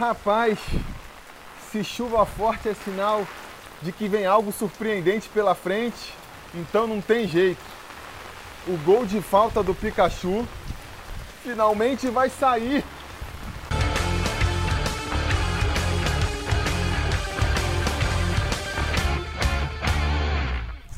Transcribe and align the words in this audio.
Rapaz, 0.00 0.58
se 1.70 1.84
chuva 1.84 2.24
forte 2.24 2.70
é 2.70 2.72
sinal 2.72 3.26
de 3.82 3.92
que 3.92 4.08
vem 4.08 4.24
algo 4.24 4.50
surpreendente 4.50 5.28
pela 5.28 5.54
frente, 5.54 6.14
então 6.54 6.86
não 6.86 7.02
tem 7.02 7.28
jeito. 7.28 7.60
O 8.66 8.78
gol 8.78 9.04
de 9.04 9.20
falta 9.20 9.62
do 9.62 9.74
Pikachu 9.74 10.48
finalmente 11.42 12.08
vai 12.08 12.30
sair. 12.30 12.82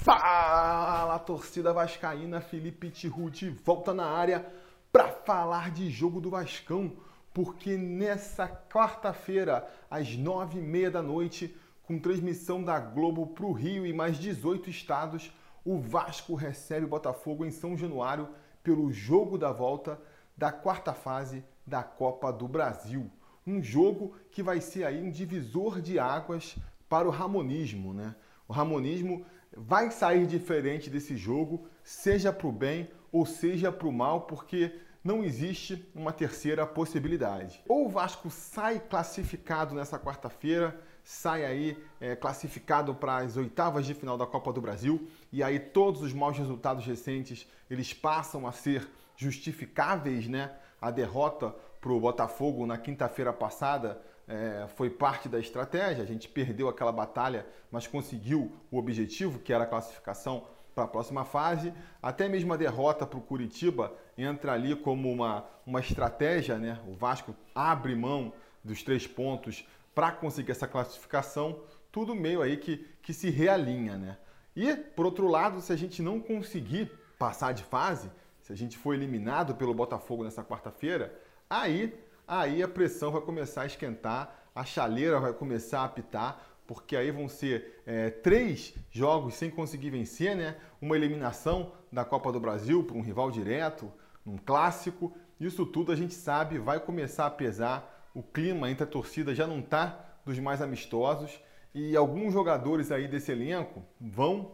Fala, 0.04 1.18
torcida 1.18 1.72
vascaína, 1.72 2.40
Felipe 2.40 2.88
Tiru 2.88 3.28
de 3.28 3.50
volta 3.50 3.92
na 3.92 4.06
área 4.06 4.46
para 4.92 5.08
falar 5.08 5.72
de 5.72 5.90
jogo 5.90 6.20
do 6.20 6.30
Vascão, 6.30 6.92
porque 7.32 7.76
nessa 7.76 8.46
quarta-feira, 8.46 9.68
às 9.90 10.16
nove 10.16 10.58
e 10.58 10.62
meia 10.62 10.90
da 10.90 11.02
noite, 11.02 11.56
com 11.82 11.98
transmissão 11.98 12.62
da 12.62 12.78
Globo 12.78 13.26
para 13.26 13.46
o 13.46 13.52
Rio 13.52 13.86
e 13.86 13.92
mais 13.92 14.18
18 14.18 14.70
estados, 14.70 15.32
o 15.64 15.78
Vasco 15.78 16.34
recebe 16.34 16.86
o 16.86 16.88
Botafogo 16.88 17.44
em 17.44 17.50
São 17.50 17.76
Januário 17.76 18.28
pelo 18.62 18.92
jogo 18.92 19.38
da 19.38 19.52
volta 19.52 20.00
da 20.36 20.52
quarta 20.52 20.92
fase 20.92 21.44
da 21.66 21.82
Copa 21.82 22.32
do 22.32 22.48
Brasil. 22.48 23.10
Um 23.46 23.62
jogo 23.62 24.14
que 24.30 24.42
vai 24.42 24.60
ser 24.60 24.84
aí 24.84 25.02
um 25.02 25.10
divisor 25.10 25.80
de 25.80 25.98
águas 25.98 26.56
para 26.88 27.08
o 27.08 27.10
ramonismo, 27.10 27.92
né? 27.92 28.14
O 28.46 28.52
ramonismo 28.52 29.24
vai 29.56 29.90
sair 29.90 30.26
diferente 30.26 30.90
desse 30.90 31.16
jogo, 31.16 31.66
seja 31.82 32.32
para 32.32 32.46
o 32.46 32.52
bem 32.52 32.90
ou 33.10 33.26
seja 33.26 33.70
para 33.70 33.88
o 33.88 33.92
mal, 33.92 34.22
porque 34.22 34.78
não 35.04 35.24
existe 35.24 35.84
uma 35.94 36.12
terceira 36.12 36.66
possibilidade. 36.66 37.62
Ou 37.68 37.86
o 37.86 37.88
Vasco 37.88 38.30
sai 38.30 38.78
classificado 38.78 39.74
nessa 39.74 39.98
quarta-feira, 39.98 40.78
sai 41.02 41.44
aí 41.44 41.84
é, 42.00 42.14
classificado 42.14 42.94
para 42.94 43.16
as 43.16 43.36
oitavas 43.36 43.84
de 43.84 43.94
final 43.94 44.16
da 44.16 44.26
Copa 44.26 44.52
do 44.52 44.60
Brasil, 44.60 45.08
e 45.32 45.42
aí 45.42 45.58
todos 45.58 46.02
os 46.02 46.12
maus 46.12 46.38
resultados 46.38 46.86
recentes 46.86 47.48
eles 47.68 47.92
passam 47.92 48.46
a 48.46 48.52
ser 48.52 48.88
justificáveis, 49.16 50.28
né? 50.28 50.52
A 50.80 50.90
derrota 50.90 51.54
para 51.80 51.92
o 51.92 52.00
Botafogo 52.00 52.66
na 52.66 52.78
quinta-feira 52.78 53.32
passada 53.32 54.00
é, 54.28 54.66
foi 54.76 54.88
parte 54.88 55.28
da 55.28 55.38
estratégia. 55.38 56.02
A 56.02 56.06
gente 56.06 56.28
perdeu 56.28 56.68
aquela 56.68 56.92
batalha, 56.92 57.46
mas 57.70 57.86
conseguiu 57.86 58.52
o 58.70 58.78
objetivo, 58.78 59.38
que 59.38 59.52
era 59.52 59.64
a 59.64 59.66
classificação 59.66 60.46
para 60.74 60.84
a 60.84 60.88
próxima 60.88 61.24
fase. 61.24 61.72
Até 62.02 62.28
mesmo 62.28 62.52
a 62.52 62.56
derrota 62.56 63.06
para 63.06 63.18
o 63.18 63.22
Curitiba 63.22 63.92
entra 64.16 64.52
ali 64.52 64.74
como 64.74 65.10
uma, 65.10 65.44
uma 65.66 65.80
estratégia, 65.80 66.58
né? 66.58 66.80
O 66.86 66.94
Vasco 66.94 67.34
abre 67.54 67.94
mão 67.94 68.32
dos 68.62 68.82
três 68.82 69.06
pontos 69.06 69.66
para 69.94 70.12
conseguir 70.12 70.52
essa 70.52 70.66
classificação. 70.66 71.60
Tudo 71.90 72.14
meio 72.14 72.42
aí 72.42 72.56
que, 72.56 72.78
que 73.02 73.12
se 73.12 73.30
realinha, 73.30 73.96
né? 73.96 74.16
E, 74.54 74.74
por 74.74 75.06
outro 75.06 75.28
lado, 75.28 75.60
se 75.60 75.72
a 75.72 75.76
gente 75.76 76.02
não 76.02 76.20
conseguir 76.20 76.90
passar 77.18 77.52
de 77.52 77.62
fase, 77.62 78.10
se 78.40 78.52
a 78.52 78.56
gente 78.56 78.76
for 78.76 78.94
eliminado 78.94 79.54
pelo 79.54 79.72
Botafogo 79.72 80.24
nessa 80.24 80.44
quarta-feira, 80.44 81.18
aí 81.48 81.92
aí 82.26 82.62
a 82.62 82.68
pressão 82.68 83.10
vai 83.10 83.20
começar 83.20 83.62
a 83.62 83.66
esquentar, 83.66 84.34
a 84.54 84.64
chaleira 84.64 85.18
vai 85.20 85.32
começar 85.32 85.80
a 85.80 85.84
apitar, 85.84 86.40
porque 86.72 86.96
aí 86.96 87.10
vão 87.10 87.28
ser 87.28 87.82
é, 87.84 88.08
três 88.08 88.74
jogos 88.90 89.34
sem 89.34 89.50
conseguir 89.50 89.90
vencer, 89.90 90.34
né? 90.34 90.56
Uma 90.80 90.96
eliminação 90.96 91.72
da 91.92 92.02
Copa 92.02 92.32
do 92.32 92.40
Brasil 92.40 92.82
para 92.82 92.96
um 92.96 93.02
rival 93.02 93.30
direto, 93.30 93.92
um 94.26 94.38
clássico. 94.38 95.14
Isso 95.38 95.66
tudo 95.66 95.92
a 95.92 95.96
gente 95.96 96.14
sabe 96.14 96.58
vai 96.58 96.80
começar 96.80 97.26
a 97.26 97.30
pesar. 97.30 98.08
O 98.14 98.22
clima 98.22 98.70
entre 98.70 98.84
a 98.84 98.86
torcida 98.86 99.34
já 99.34 99.46
não 99.46 99.58
está 99.60 100.18
dos 100.24 100.38
mais 100.38 100.62
amistosos 100.62 101.38
e 101.74 101.94
alguns 101.94 102.32
jogadores 102.32 102.90
aí 102.90 103.06
desse 103.06 103.32
elenco 103.32 103.82
vão 104.00 104.52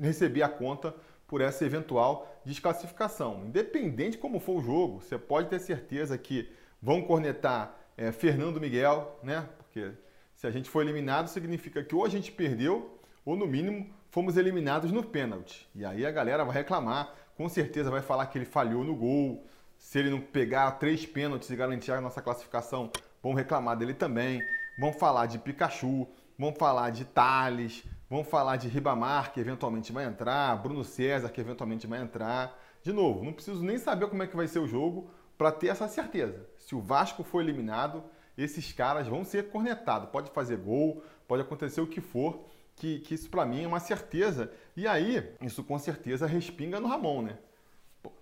receber 0.00 0.42
a 0.42 0.48
conta 0.48 0.94
por 1.26 1.42
essa 1.42 1.66
eventual 1.66 2.34
desclassificação. 2.46 3.44
Independente 3.44 4.16
como 4.16 4.40
for 4.40 4.56
o 4.56 4.62
jogo, 4.62 5.02
você 5.02 5.18
pode 5.18 5.50
ter 5.50 5.58
certeza 5.58 6.16
que 6.16 6.50
vão 6.80 7.02
cornetar 7.02 7.76
é, 7.94 8.10
Fernando 8.10 8.58
Miguel, 8.58 9.18
né? 9.22 9.46
Porque 9.58 9.92
se 10.38 10.46
a 10.46 10.52
gente 10.52 10.70
for 10.70 10.82
eliminado, 10.82 11.26
significa 11.26 11.82
que 11.82 11.96
ou 11.96 12.04
a 12.04 12.08
gente 12.08 12.30
perdeu, 12.30 12.96
ou 13.24 13.34
no 13.36 13.44
mínimo 13.44 13.90
fomos 14.08 14.36
eliminados 14.36 14.92
no 14.92 15.02
pênalti. 15.02 15.68
E 15.74 15.84
aí 15.84 16.06
a 16.06 16.12
galera 16.12 16.44
vai 16.44 16.54
reclamar, 16.54 17.12
com 17.36 17.48
certeza 17.48 17.90
vai 17.90 18.02
falar 18.02 18.26
que 18.26 18.38
ele 18.38 18.44
falhou 18.44 18.84
no 18.84 18.94
gol. 18.94 19.44
Se 19.76 19.98
ele 19.98 20.10
não 20.10 20.20
pegar 20.20 20.70
três 20.78 21.04
pênaltis 21.04 21.50
e 21.50 21.56
garantir 21.56 21.90
a 21.90 22.00
nossa 22.00 22.22
classificação, 22.22 22.88
vão 23.20 23.34
reclamar 23.34 23.76
dele 23.76 23.94
também. 23.94 24.40
Vão 24.78 24.92
falar 24.92 25.26
de 25.26 25.40
Pikachu, 25.40 26.06
vão 26.38 26.54
falar 26.54 26.90
de 26.90 27.04
Thales, 27.04 27.82
vão 28.08 28.22
falar 28.22 28.58
de 28.58 28.68
Ribamar, 28.68 29.32
que 29.32 29.40
eventualmente 29.40 29.90
vai 29.90 30.04
entrar, 30.04 30.54
Bruno 30.62 30.84
César, 30.84 31.30
que 31.30 31.40
eventualmente 31.40 31.84
vai 31.84 32.00
entrar. 32.00 32.56
De 32.80 32.92
novo, 32.92 33.24
não 33.24 33.32
preciso 33.32 33.64
nem 33.64 33.76
saber 33.76 34.08
como 34.08 34.22
é 34.22 34.26
que 34.28 34.36
vai 34.36 34.46
ser 34.46 34.60
o 34.60 34.68
jogo 34.68 35.10
para 35.36 35.50
ter 35.50 35.66
essa 35.66 35.88
certeza. 35.88 36.48
Se 36.58 36.76
o 36.76 36.80
Vasco 36.80 37.24
for 37.24 37.40
eliminado, 37.40 38.04
esses 38.38 38.72
caras 38.72 39.08
vão 39.08 39.24
ser 39.24 39.50
cornetados. 39.50 40.08
Pode 40.10 40.30
fazer 40.30 40.56
gol, 40.56 41.02
pode 41.26 41.42
acontecer 41.42 41.80
o 41.80 41.86
que 41.86 42.00
for, 42.00 42.44
que, 42.76 43.00
que 43.00 43.14
isso 43.14 43.28
para 43.28 43.44
mim 43.44 43.64
é 43.64 43.66
uma 43.66 43.80
certeza. 43.80 44.52
E 44.76 44.86
aí, 44.86 45.34
isso 45.42 45.64
com 45.64 45.76
certeza 45.78 46.26
respinga 46.26 46.78
no 46.78 46.86
Ramon, 46.86 47.22
né? 47.22 47.38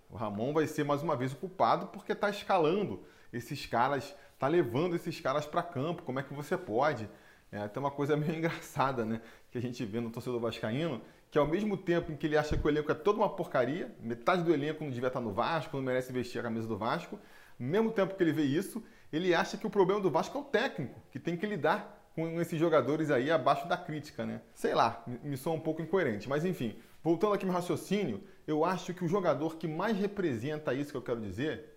O 0.08 0.16
Ramon 0.16 0.54
vai 0.54 0.66
ser 0.66 0.84
mais 0.84 1.02
uma 1.02 1.14
vez 1.14 1.32
o 1.32 1.36
culpado 1.36 1.88
porque 1.88 2.12
está 2.12 2.30
escalando 2.30 3.04
esses 3.32 3.66
caras, 3.66 4.14
está 4.32 4.48
levando 4.48 4.96
esses 4.96 5.20
caras 5.20 5.44
para 5.44 5.62
campo. 5.62 6.02
Como 6.02 6.18
é 6.18 6.22
que 6.22 6.32
você 6.32 6.56
pode? 6.56 7.08
É, 7.52 7.68
tem 7.68 7.82
uma 7.82 7.90
coisa 7.90 8.16
meio 8.16 8.34
engraçada, 8.34 9.04
né? 9.04 9.20
Que 9.50 9.58
a 9.58 9.60
gente 9.60 9.84
vê 9.84 10.00
no 10.00 10.10
torcedor 10.10 10.40
vascaíno, 10.40 11.02
que 11.30 11.38
ao 11.38 11.46
mesmo 11.46 11.76
tempo 11.76 12.10
em 12.10 12.16
que 12.16 12.26
ele 12.26 12.38
acha 12.38 12.56
que 12.56 12.66
o 12.66 12.70
elenco 12.70 12.90
é 12.90 12.94
toda 12.94 13.18
uma 13.18 13.28
porcaria, 13.28 13.94
metade 14.00 14.42
do 14.42 14.54
elenco 14.54 14.82
não 14.82 14.90
devia 14.90 15.08
estar 15.08 15.20
no 15.20 15.32
Vasco, 15.32 15.76
não 15.76 15.84
merece 15.84 16.10
vestir 16.12 16.38
a 16.38 16.42
camisa 16.42 16.66
do 16.66 16.78
Vasco, 16.78 17.18
mesmo 17.58 17.90
tempo 17.90 18.14
que 18.14 18.22
ele 18.22 18.32
vê 18.32 18.44
isso, 18.44 18.82
ele 19.16 19.34
acha 19.34 19.56
que 19.56 19.66
o 19.66 19.70
problema 19.70 20.00
do 20.00 20.10
Vasco 20.10 20.36
é 20.36 20.40
o 20.40 20.44
técnico, 20.44 21.00
que 21.10 21.18
tem 21.18 21.36
que 21.36 21.46
lidar 21.46 22.10
com 22.14 22.40
esses 22.40 22.58
jogadores 22.58 23.10
aí 23.10 23.30
abaixo 23.30 23.68
da 23.68 23.76
crítica, 23.76 24.24
né? 24.24 24.40
Sei 24.54 24.74
lá, 24.74 25.04
me 25.22 25.36
soa 25.36 25.54
um 25.54 25.60
pouco 25.60 25.82
incoerente, 25.82 26.28
mas 26.28 26.44
enfim, 26.44 26.76
voltando 27.02 27.34
aqui 27.34 27.44
no 27.44 27.52
raciocínio, 27.52 28.22
eu 28.46 28.64
acho 28.64 28.94
que 28.94 29.04
o 29.04 29.08
jogador 29.08 29.56
que 29.56 29.68
mais 29.68 29.96
representa 29.96 30.72
isso 30.72 30.90
que 30.90 30.96
eu 30.96 31.02
quero 31.02 31.20
dizer 31.20 31.76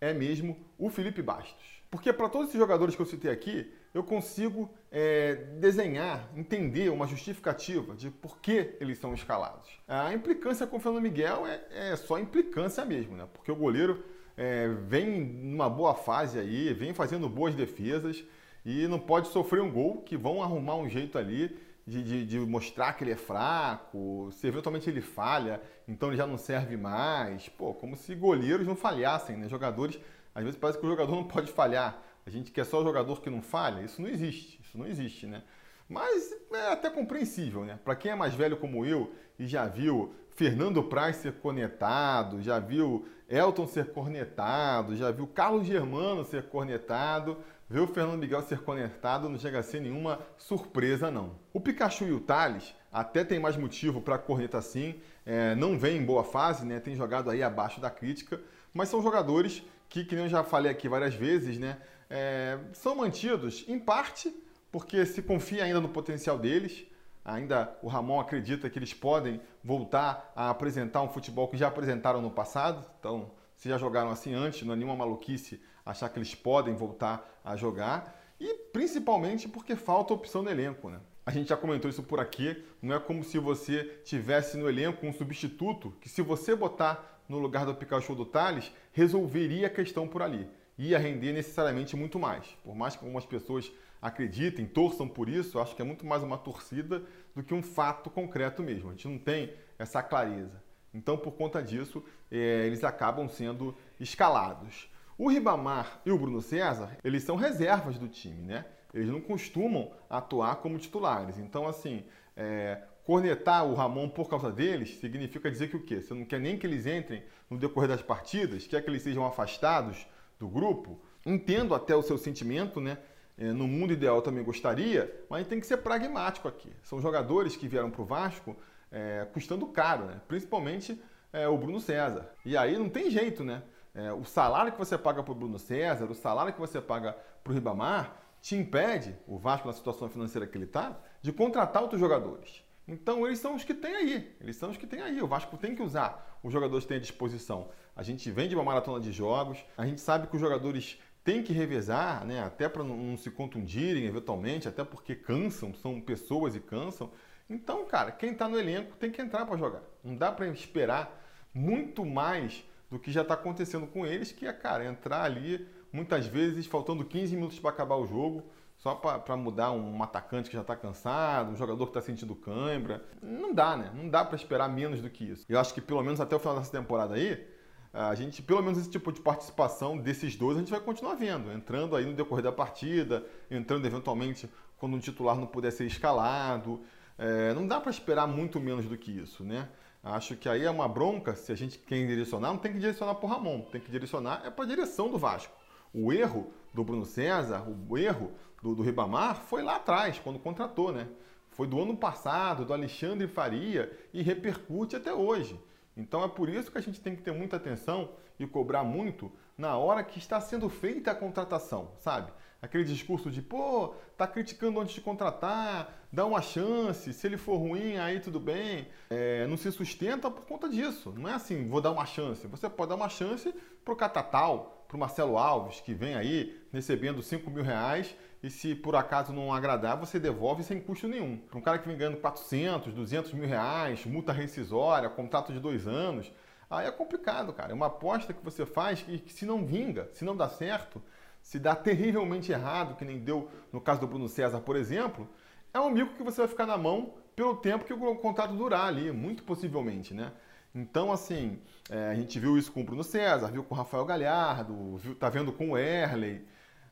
é 0.00 0.12
mesmo 0.12 0.56
o 0.78 0.88
Felipe 0.88 1.22
Bastos. 1.22 1.82
Porque 1.90 2.12
para 2.12 2.28
todos 2.28 2.48
esses 2.48 2.60
jogadores 2.60 2.94
que 2.94 3.02
eu 3.02 3.06
citei 3.06 3.30
aqui, 3.30 3.72
eu 3.92 4.04
consigo 4.04 4.70
é, 4.92 5.34
desenhar, 5.58 6.30
entender 6.36 6.88
uma 6.88 7.06
justificativa 7.06 7.96
de 7.96 8.10
por 8.10 8.38
que 8.38 8.76
eles 8.80 8.98
são 8.98 9.12
escalados. 9.12 9.68
A 9.88 10.14
implicância 10.14 10.66
com 10.66 10.76
o 10.76 10.80
Fernando 10.80 11.02
Miguel 11.02 11.44
é, 11.46 11.90
é 11.90 11.96
só 11.96 12.18
implicância 12.18 12.84
mesmo, 12.84 13.16
né? 13.16 13.26
Porque 13.32 13.50
o 13.50 13.56
goleiro 13.56 14.04
é, 14.40 14.68
vem 14.68 15.20
numa 15.20 15.68
boa 15.68 15.94
fase 15.94 16.38
aí, 16.38 16.72
vem 16.72 16.94
fazendo 16.94 17.28
boas 17.28 17.54
defesas 17.54 18.24
e 18.64 18.86
não 18.88 18.98
pode 18.98 19.28
sofrer 19.28 19.60
um 19.60 19.70
gol 19.70 19.98
que 20.00 20.16
vão 20.16 20.42
arrumar 20.42 20.76
um 20.76 20.88
jeito 20.88 21.18
ali 21.18 21.54
de, 21.86 22.02
de, 22.02 22.24
de, 22.24 22.38
mostrar 22.38 22.94
que 22.94 23.04
ele 23.04 23.10
é 23.10 23.16
fraco, 23.16 24.30
se 24.32 24.46
eventualmente 24.46 24.88
ele 24.88 25.02
falha, 25.02 25.60
então 25.86 26.08
ele 26.08 26.16
já 26.16 26.26
não 26.26 26.38
serve 26.38 26.74
mais. 26.74 27.50
Pô, 27.50 27.74
como 27.74 27.94
se 27.94 28.14
goleiros 28.14 28.66
não 28.66 28.74
falhassem, 28.74 29.36
né? 29.36 29.46
Jogadores, 29.46 30.00
às 30.34 30.42
vezes 30.42 30.58
parece 30.58 30.78
que 30.78 30.86
o 30.86 30.88
jogador 30.88 31.14
não 31.14 31.24
pode 31.24 31.52
falhar. 31.52 32.02
A 32.24 32.30
gente 32.30 32.50
quer 32.50 32.64
só 32.64 32.82
jogador 32.82 33.20
que 33.20 33.28
não 33.28 33.42
falha, 33.42 33.82
isso 33.82 34.00
não 34.00 34.08
existe, 34.08 34.58
isso 34.62 34.78
não 34.78 34.86
existe, 34.86 35.26
né? 35.26 35.42
Mas 35.86 36.32
é 36.52 36.72
até 36.72 36.88
compreensível, 36.88 37.64
né? 37.64 37.78
Para 37.84 37.96
quem 37.96 38.12
é 38.12 38.14
mais 38.14 38.32
velho 38.32 38.56
como 38.56 38.86
eu 38.86 39.12
e 39.38 39.46
já 39.46 39.66
viu 39.66 40.14
Fernando 40.30 40.82
Praz 40.82 41.16
ser 41.16 41.34
cornetado, 41.34 42.40
já 42.40 42.58
viu 42.58 43.06
Elton 43.30 43.66
ser 43.66 43.92
cornetado, 43.92 44.96
já 44.96 45.10
viu 45.12 45.26
Carlos 45.26 45.66
Germano 45.66 46.24
ser 46.24 46.48
cornetado, 46.48 47.36
o 47.70 47.86
Fernando 47.86 48.18
Miguel 48.18 48.42
ser 48.42 48.58
cornetado 48.62 49.28
não 49.28 49.38
chega 49.38 49.60
a 49.60 49.62
ser 49.62 49.80
nenhuma 49.80 50.18
surpresa, 50.36 51.08
não. 51.08 51.36
O 51.52 51.60
Pikachu 51.60 52.04
e 52.04 52.12
o 52.12 52.18
Thales 52.18 52.74
até 52.92 53.22
tem 53.22 53.38
mais 53.38 53.56
motivo 53.56 54.00
para 54.00 54.18
corneta 54.18 54.60
sim, 54.60 54.96
é, 55.24 55.54
não 55.54 55.78
vem 55.78 55.98
em 55.98 56.04
boa 56.04 56.24
fase, 56.24 56.66
né? 56.66 56.80
Tem 56.80 56.96
jogado 56.96 57.30
aí 57.30 57.40
abaixo 57.40 57.80
da 57.80 57.88
crítica, 57.88 58.40
mas 58.74 58.88
são 58.88 59.00
jogadores 59.00 59.62
que, 59.88 60.04
que 60.04 60.16
eu 60.16 60.28
já 60.28 60.42
falei 60.42 60.72
aqui 60.72 60.88
várias 60.88 61.14
vezes, 61.14 61.58
né? 61.58 61.78
É, 62.10 62.58
são 62.72 62.96
mantidos 62.96 63.64
em 63.68 63.78
parte 63.78 64.34
porque 64.72 65.06
se 65.06 65.22
confia 65.22 65.62
ainda 65.62 65.80
no 65.80 65.88
potencial 65.88 66.36
deles. 66.36 66.84
Ainda 67.24 67.76
o 67.82 67.88
Ramon 67.88 68.18
acredita 68.18 68.70
que 68.70 68.78
eles 68.78 68.94
podem 68.94 69.40
voltar 69.62 70.32
a 70.34 70.50
apresentar 70.50 71.02
um 71.02 71.08
futebol 71.08 71.48
que 71.48 71.56
já 71.56 71.68
apresentaram 71.68 72.22
no 72.22 72.30
passado. 72.30 72.84
Então, 72.98 73.30
se 73.56 73.68
já 73.68 73.76
jogaram 73.76 74.10
assim 74.10 74.34
antes, 74.34 74.62
não 74.62 74.72
é 74.72 74.76
nenhuma 74.76 74.96
maluquice 74.96 75.60
achar 75.84 76.08
que 76.08 76.18
eles 76.18 76.34
podem 76.34 76.74
voltar 76.74 77.40
a 77.44 77.56
jogar. 77.56 78.18
E 78.38 78.54
principalmente 78.72 79.48
porque 79.48 79.76
falta 79.76 80.14
opção 80.14 80.42
no 80.42 80.50
elenco, 80.50 80.88
né? 80.88 80.98
A 81.26 81.30
gente 81.30 81.50
já 81.50 81.56
comentou 81.56 81.90
isso 81.90 82.02
por 82.02 82.18
aqui. 82.18 82.64
Não 82.80 82.94
é 82.94 82.98
como 82.98 83.22
se 83.22 83.38
você 83.38 83.84
tivesse 84.04 84.56
no 84.56 84.68
elenco 84.68 85.06
um 85.06 85.12
substituto 85.12 85.94
que, 86.00 86.08
se 86.08 86.22
você 86.22 86.56
botar 86.56 87.22
no 87.28 87.38
lugar 87.38 87.66
do 87.66 87.74
Pikachu 87.74 88.14
do 88.14 88.24
Thales, 88.24 88.72
resolveria 88.92 89.66
a 89.66 89.70
questão 89.70 90.08
por 90.08 90.22
ali. 90.22 90.48
ia 90.78 90.98
render 90.98 91.32
necessariamente 91.32 91.94
muito 91.94 92.18
mais. 92.18 92.46
Por 92.64 92.74
mais 92.74 92.96
que 92.96 93.04
algumas 93.04 93.26
pessoas 93.26 93.70
acreditem, 94.00 94.66
torçam 94.66 95.06
por 95.06 95.28
isso, 95.28 95.58
eu 95.58 95.62
acho 95.62 95.76
que 95.76 95.82
é 95.82 95.84
muito 95.84 96.06
mais 96.06 96.22
uma 96.22 96.38
torcida 96.38 97.02
do 97.34 97.42
que 97.42 97.54
um 97.54 97.62
fato 97.62 98.08
concreto 98.10 98.62
mesmo. 98.62 98.88
A 98.88 98.92
gente 98.92 99.08
não 99.08 99.18
tem 99.18 99.52
essa 99.78 100.02
clareza. 100.02 100.62
Então, 100.92 101.16
por 101.16 101.32
conta 101.32 101.62
disso, 101.62 102.04
é, 102.30 102.66
eles 102.66 102.82
acabam 102.82 103.28
sendo 103.28 103.76
escalados. 103.98 104.90
O 105.16 105.28
Ribamar 105.28 106.00
e 106.04 106.10
o 106.10 106.18
Bruno 106.18 106.40
César, 106.40 106.96
eles 107.04 107.22
são 107.22 107.36
reservas 107.36 107.98
do 107.98 108.08
time, 108.08 108.42
né? 108.42 108.64
Eles 108.92 109.08
não 109.08 109.20
costumam 109.20 109.92
atuar 110.08 110.56
como 110.56 110.78
titulares. 110.78 111.38
Então, 111.38 111.68
assim, 111.68 112.04
é, 112.36 112.82
cornetar 113.04 113.64
o 113.64 113.74
Ramon 113.74 114.08
por 114.08 114.28
causa 114.28 114.50
deles 114.50 114.98
significa 114.98 115.50
dizer 115.50 115.68
que 115.68 115.76
o 115.76 115.84
quê? 115.84 116.00
Você 116.00 116.14
não 116.14 116.24
quer 116.24 116.40
nem 116.40 116.58
que 116.58 116.66
eles 116.66 116.86
entrem 116.86 117.22
no 117.48 117.58
decorrer 117.58 117.88
das 117.88 118.02
partidas, 118.02 118.66
quer 118.66 118.82
que 118.82 118.90
eles 118.90 119.02
sejam 119.02 119.24
afastados 119.24 120.06
do 120.38 120.48
grupo? 120.48 121.00
Entendo 121.24 121.74
até 121.74 121.94
o 121.94 122.02
seu 122.02 122.16
sentimento, 122.16 122.80
né? 122.80 122.98
É, 123.40 123.52
no 123.54 123.66
mundo 123.66 123.90
ideal 123.94 124.20
também 124.20 124.44
gostaria, 124.44 125.24
mas 125.30 125.46
tem 125.46 125.58
que 125.58 125.66
ser 125.66 125.78
pragmático 125.78 126.46
aqui. 126.46 126.70
São 126.82 127.00
jogadores 127.00 127.56
que 127.56 127.66
vieram 127.66 127.90
para 127.90 128.02
o 128.02 128.04
Vasco 128.04 128.54
é, 128.92 129.26
custando 129.32 129.66
caro, 129.66 130.04
né? 130.04 130.20
principalmente 130.28 131.00
é, 131.32 131.48
o 131.48 131.56
Bruno 131.56 131.80
César. 131.80 132.30
E 132.44 132.54
aí 132.54 132.78
não 132.78 132.90
tem 132.90 133.10
jeito, 133.10 133.42
né? 133.42 133.62
É, 133.94 134.12
o 134.12 134.24
salário 134.24 134.70
que 134.70 134.78
você 134.78 134.98
paga 134.98 135.22
para 135.22 135.32
o 135.32 135.34
Bruno 135.34 135.58
César, 135.58 136.04
o 136.04 136.14
salário 136.14 136.52
que 136.52 136.60
você 136.60 136.82
paga 136.82 137.16
para 137.42 137.50
o 137.50 137.54
Ribamar, 137.54 138.14
te 138.42 138.56
impede, 138.56 139.16
o 139.26 139.38
Vasco 139.38 139.66
na 139.66 139.72
situação 139.72 140.08
financeira 140.10 140.46
que 140.46 140.56
ele 140.56 140.66
está, 140.66 140.98
de 141.22 141.32
contratar 141.32 141.80
outros 141.80 141.98
jogadores. 141.98 142.62
Então 142.86 143.26
eles 143.26 143.38
são 143.38 143.54
os 143.54 143.64
que 143.64 143.72
tem 143.72 143.94
aí, 143.94 144.36
eles 144.40 144.56
são 144.56 144.70
os 144.70 144.76
que 144.76 144.86
tem 144.86 145.00
aí. 145.00 145.22
O 145.22 145.26
Vasco 145.26 145.56
tem 145.56 145.74
que 145.74 145.82
usar 145.82 146.38
os 146.42 146.52
jogadores 146.52 146.84
que 146.84 146.88
tem 146.88 146.98
à 146.98 147.00
disposição. 147.00 147.70
A 147.96 148.02
gente 148.02 148.30
vem 148.30 148.48
de 148.48 148.54
uma 148.54 148.64
maratona 148.64 149.00
de 149.00 149.12
jogos, 149.12 149.64
a 149.78 149.86
gente 149.86 150.00
sabe 150.00 150.26
que 150.26 150.34
os 150.34 150.40
jogadores 150.40 150.98
têm 151.24 151.42
que 151.42 151.52
revezar, 151.52 152.24
né? 152.24 152.42
até 152.42 152.68
para 152.68 152.82
não 152.82 153.16
se 153.16 153.30
contundirem 153.30 154.04
eventualmente, 154.04 154.68
até 154.68 154.84
porque 154.84 155.14
cansam, 155.14 155.74
são 155.74 156.00
pessoas 156.00 156.54
e 156.54 156.60
cansam. 156.60 157.10
Então, 157.48 157.84
cara, 157.84 158.12
quem 158.12 158.32
está 158.32 158.48
no 158.48 158.58
elenco 158.58 158.96
tem 158.96 159.10
que 159.10 159.20
entrar 159.20 159.44
para 159.44 159.56
jogar. 159.56 159.82
Não 160.04 160.16
dá 160.16 160.30
para 160.30 160.46
esperar 160.48 161.20
muito 161.52 162.04
mais 162.06 162.64
do 162.90 162.98
que 162.98 163.10
já 163.10 163.22
está 163.22 163.34
acontecendo 163.34 163.86
com 163.86 164.06
eles, 164.06 164.32
que 164.32 164.46
é, 164.46 164.52
cara, 164.52 164.84
entrar 164.84 165.22
ali 165.22 165.66
muitas 165.92 166.26
vezes 166.26 166.66
faltando 166.66 167.04
15 167.04 167.34
minutos 167.34 167.58
para 167.58 167.70
acabar 167.70 167.96
o 167.96 168.06
jogo, 168.06 168.44
só 168.76 168.94
para 168.94 169.36
mudar 169.36 169.72
um 169.72 170.02
atacante 170.02 170.48
que 170.48 170.56
já 170.56 170.62
está 170.62 170.74
cansado, 170.74 171.52
um 171.52 171.56
jogador 171.56 171.84
que 171.86 171.90
está 171.90 172.00
sentindo 172.00 172.34
cãibra. 172.34 173.04
Não 173.22 173.52
dá, 173.52 173.76
né? 173.76 173.92
Não 173.94 174.08
dá 174.08 174.24
para 174.24 174.36
esperar 174.36 174.68
menos 174.68 175.02
do 175.02 175.10
que 175.10 175.24
isso. 175.24 175.44
Eu 175.48 175.60
acho 175.60 175.74
que 175.74 175.80
pelo 175.80 176.02
menos 176.02 176.18
até 176.18 176.34
o 176.34 176.38
final 176.38 176.56
dessa 176.56 176.72
temporada 176.72 177.14
aí, 177.14 177.46
a 177.92 178.14
gente, 178.14 178.40
pelo 178.42 178.62
menos 178.62 178.78
esse 178.78 178.90
tipo 178.90 179.10
de 179.10 179.20
participação 179.20 179.98
desses 179.98 180.36
dois, 180.36 180.56
a 180.56 180.60
gente 180.60 180.70
vai 180.70 180.80
continuar 180.80 181.14
vendo, 181.14 181.52
entrando 181.52 181.96
aí 181.96 182.04
no 182.04 182.14
decorrer 182.14 182.44
da 182.44 182.52
partida, 182.52 183.26
entrando 183.50 183.84
eventualmente 183.86 184.48
quando 184.78 184.94
um 184.94 185.00
titular 185.00 185.36
não 185.36 185.46
puder 185.46 185.72
ser 185.72 185.86
escalado. 185.86 186.80
É, 187.18 187.52
não 187.52 187.66
dá 187.66 187.80
para 187.80 187.90
esperar 187.90 188.26
muito 188.26 188.60
menos 188.60 188.86
do 188.86 188.96
que 188.96 189.10
isso, 189.10 189.44
né? 189.44 189.68
Acho 190.02 190.34
que 190.36 190.48
aí 190.48 190.64
é 190.64 190.70
uma 190.70 190.88
bronca, 190.88 191.34
se 191.34 191.52
a 191.52 191.54
gente 191.54 191.78
quer 191.78 192.06
direcionar, 192.06 192.48
não 192.48 192.58
tem 192.58 192.72
que 192.72 192.78
direcionar 192.78 193.16
para 193.16 193.26
o 193.26 193.28
Ramon, 193.28 193.60
tem 193.62 193.80
que 193.80 193.90
direcionar 193.90 194.42
é 194.46 194.50
para 194.50 194.64
a 194.64 194.68
direção 194.68 195.10
do 195.10 195.18
Vasco. 195.18 195.52
O 195.92 196.12
erro 196.12 196.50
do 196.72 196.82
Bruno 196.82 197.04
César, 197.04 197.66
o 197.68 197.98
erro 197.98 198.32
do, 198.62 198.74
do 198.74 198.82
Ribamar 198.82 199.36
foi 199.36 199.62
lá 199.62 199.76
atrás, 199.76 200.18
quando 200.18 200.38
contratou, 200.38 200.92
né? 200.92 201.08
Foi 201.50 201.66
do 201.66 201.78
ano 201.82 201.96
passado, 201.96 202.64
do 202.64 202.72
Alexandre 202.72 203.26
Faria, 203.26 203.92
e 204.14 204.22
repercute 204.22 204.96
até 204.96 205.12
hoje. 205.12 205.60
Então 206.00 206.24
é 206.24 206.28
por 206.28 206.48
isso 206.48 206.70
que 206.70 206.78
a 206.78 206.80
gente 206.80 207.00
tem 207.00 207.14
que 207.14 207.22
ter 207.22 207.32
muita 207.32 207.56
atenção 207.56 208.10
e 208.38 208.46
cobrar 208.46 208.82
muito 208.82 209.30
na 209.56 209.76
hora 209.76 210.02
que 210.02 210.18
está 210.18 210.40
sendo 210.40 210.68
feita 210.68 211.10
a 211.10 211.14
contratação, 211.14 211.92
sabe? 211.98 212.32
Aquele 212.62 212.84
discurso 212.84 213.30
de, 213.30 213.40
pô, 213.40 213.94
tá 214.16 214.26
criticando 214.26 214.80
antes 214.80 214.94
de 214.94 215.00
contratar, 215.00 215.94
dá 216.12 216.26
uma 216.26 216.42
chance, 216.42 217.12
se 217.12 217.26
ele 217.26 217.36
for 217.36 217.56
ruim, 217.56 217.96
aí 217.96 218.20
tudo 218.20 218.40
bem. 218.40 218.88
É, 219.08 219.46
não 219.46 219.56
se 219.56 219.70
sustenta 219.72 220.30
por 220.30 220.44
conta 220.46 220.68
disso. 220.68 221.12
Não 221.16 221.28
é 221.28 221.34
assim, 221.34 221.68
vou 221.68 221.80
dar 221.80 221.90
uma 221.90 222.04
chance. 222.04 222.46
Você 222.46 222.68
pode 222.68 222.90
dar 222.90 222.96
uma 222.96 223.08
chance 223.08 223.54
pro 223.84 223.96
Catatal, 223.96 224.79
pro 224.90 224.98
Marcelo 224.98 225.38
Alves, 225.38 225.80
que 225.80 225.94
vem 225.94 226.16
aí 226.16 226.60
recebendo 226.72 227.22
5 227.22 227.48
mil 227.48 227.62
reais 227.62 228.12
e 228.42 228.50
se 228.50 228.74
por 228.74 228.96
acaso 228.96 229.32
não 229.32 229.54
agradar, 229.54 229.96
você 229.96 230.18
devolve 230.18 230.64
sem 230.64 230.80
custo 230.80 231.06
nenhum. 231.06 231.36
Para 231.36 231.58
um 231.58 231.62
cara 231.62 231.78
que 231.78 231.86
vem 231.86 231.96
ganhando 231.96 232.16
400, 232.16 232.92
200 232.92 233.32
mil 233.34 233.46
reais, 233.46 234.04
multa 234.04 234.32
rescisória, 234.32 235.08
contrato 235.08 235.52
de 235.52 235.60
dois 235.60 235.86
anos, 235.86 236.32
aí 236.68 236.88
é 236.88 236.90
complicado, 236.90 237.52
cara. 237.52 237.70
É 237.70 237.74
uma 237.74 237.86
aposta 237.86 238.32
que 238.32 238.44
você 238.44 238.66
faz 238.66 239.00
que, 239.00 239.20
que 239.20 239.32
se 239.32 239.46
não 239.46 239.64
vinga, 239.64 240.10
se 240.12 240.24
não 240.24 240.36
dá 240.36 240.48
certo, 240.48 241.00
se 241.40 241.60
dá 241.60 241.76
terrivelmente 241.76 242.50
errado, 242.50 242.96
que 242.96 243.04
nem 243.04 243.20
deu 243.20 243.48
no 243.72 243.80
caso 243.80 244.00
do 244.00 244.08
Bruno 244.08 244.28
César, 244.28 244.60
por 244.60 244.74
exemplo, 244.74 245.28
é 245.72 245.78
um 245.78 245.88
mico 245.88 246.16
que 246.16 246.22
você 246.24 246.40
vai 246.40 246.48
ficar 246.48 246.66
na 246.66 246.76
mão 246.76 247.14
pelo 247.36 247.54
tempo 247.54 247.84
que 247.84 247.92
o 247.92 248.16
contrato 248.16 248.56
durar 248.56 248.88
ali, 248.88 249.12
muito 249.12 249.44
possivelmente, 249.44 250.12
né? 250.12 250.32
Então, 250.74 251.10
assim, 251.10 251.58
é, 251.88 252.10
a 252.10 252.14
gente 252.14 252.38
viu 252.38 252.56
isso 252.56 252.70
com 252.70 252.80
o 252.80 252.84
Bruno 252.84 253.02
César, 253.02 253.48
viu 253.48 253.64
com 253.64 253.74
o 253.74 253.78
Rafael 253.78 254.04
Galhardo, 254.04 254.96
viu, 254.96 255.14
tá 255.14 255.28
vendo 255.28 255.52
com 255.52 255.70
o 255.70 255.78
Erley. 255.78 256.46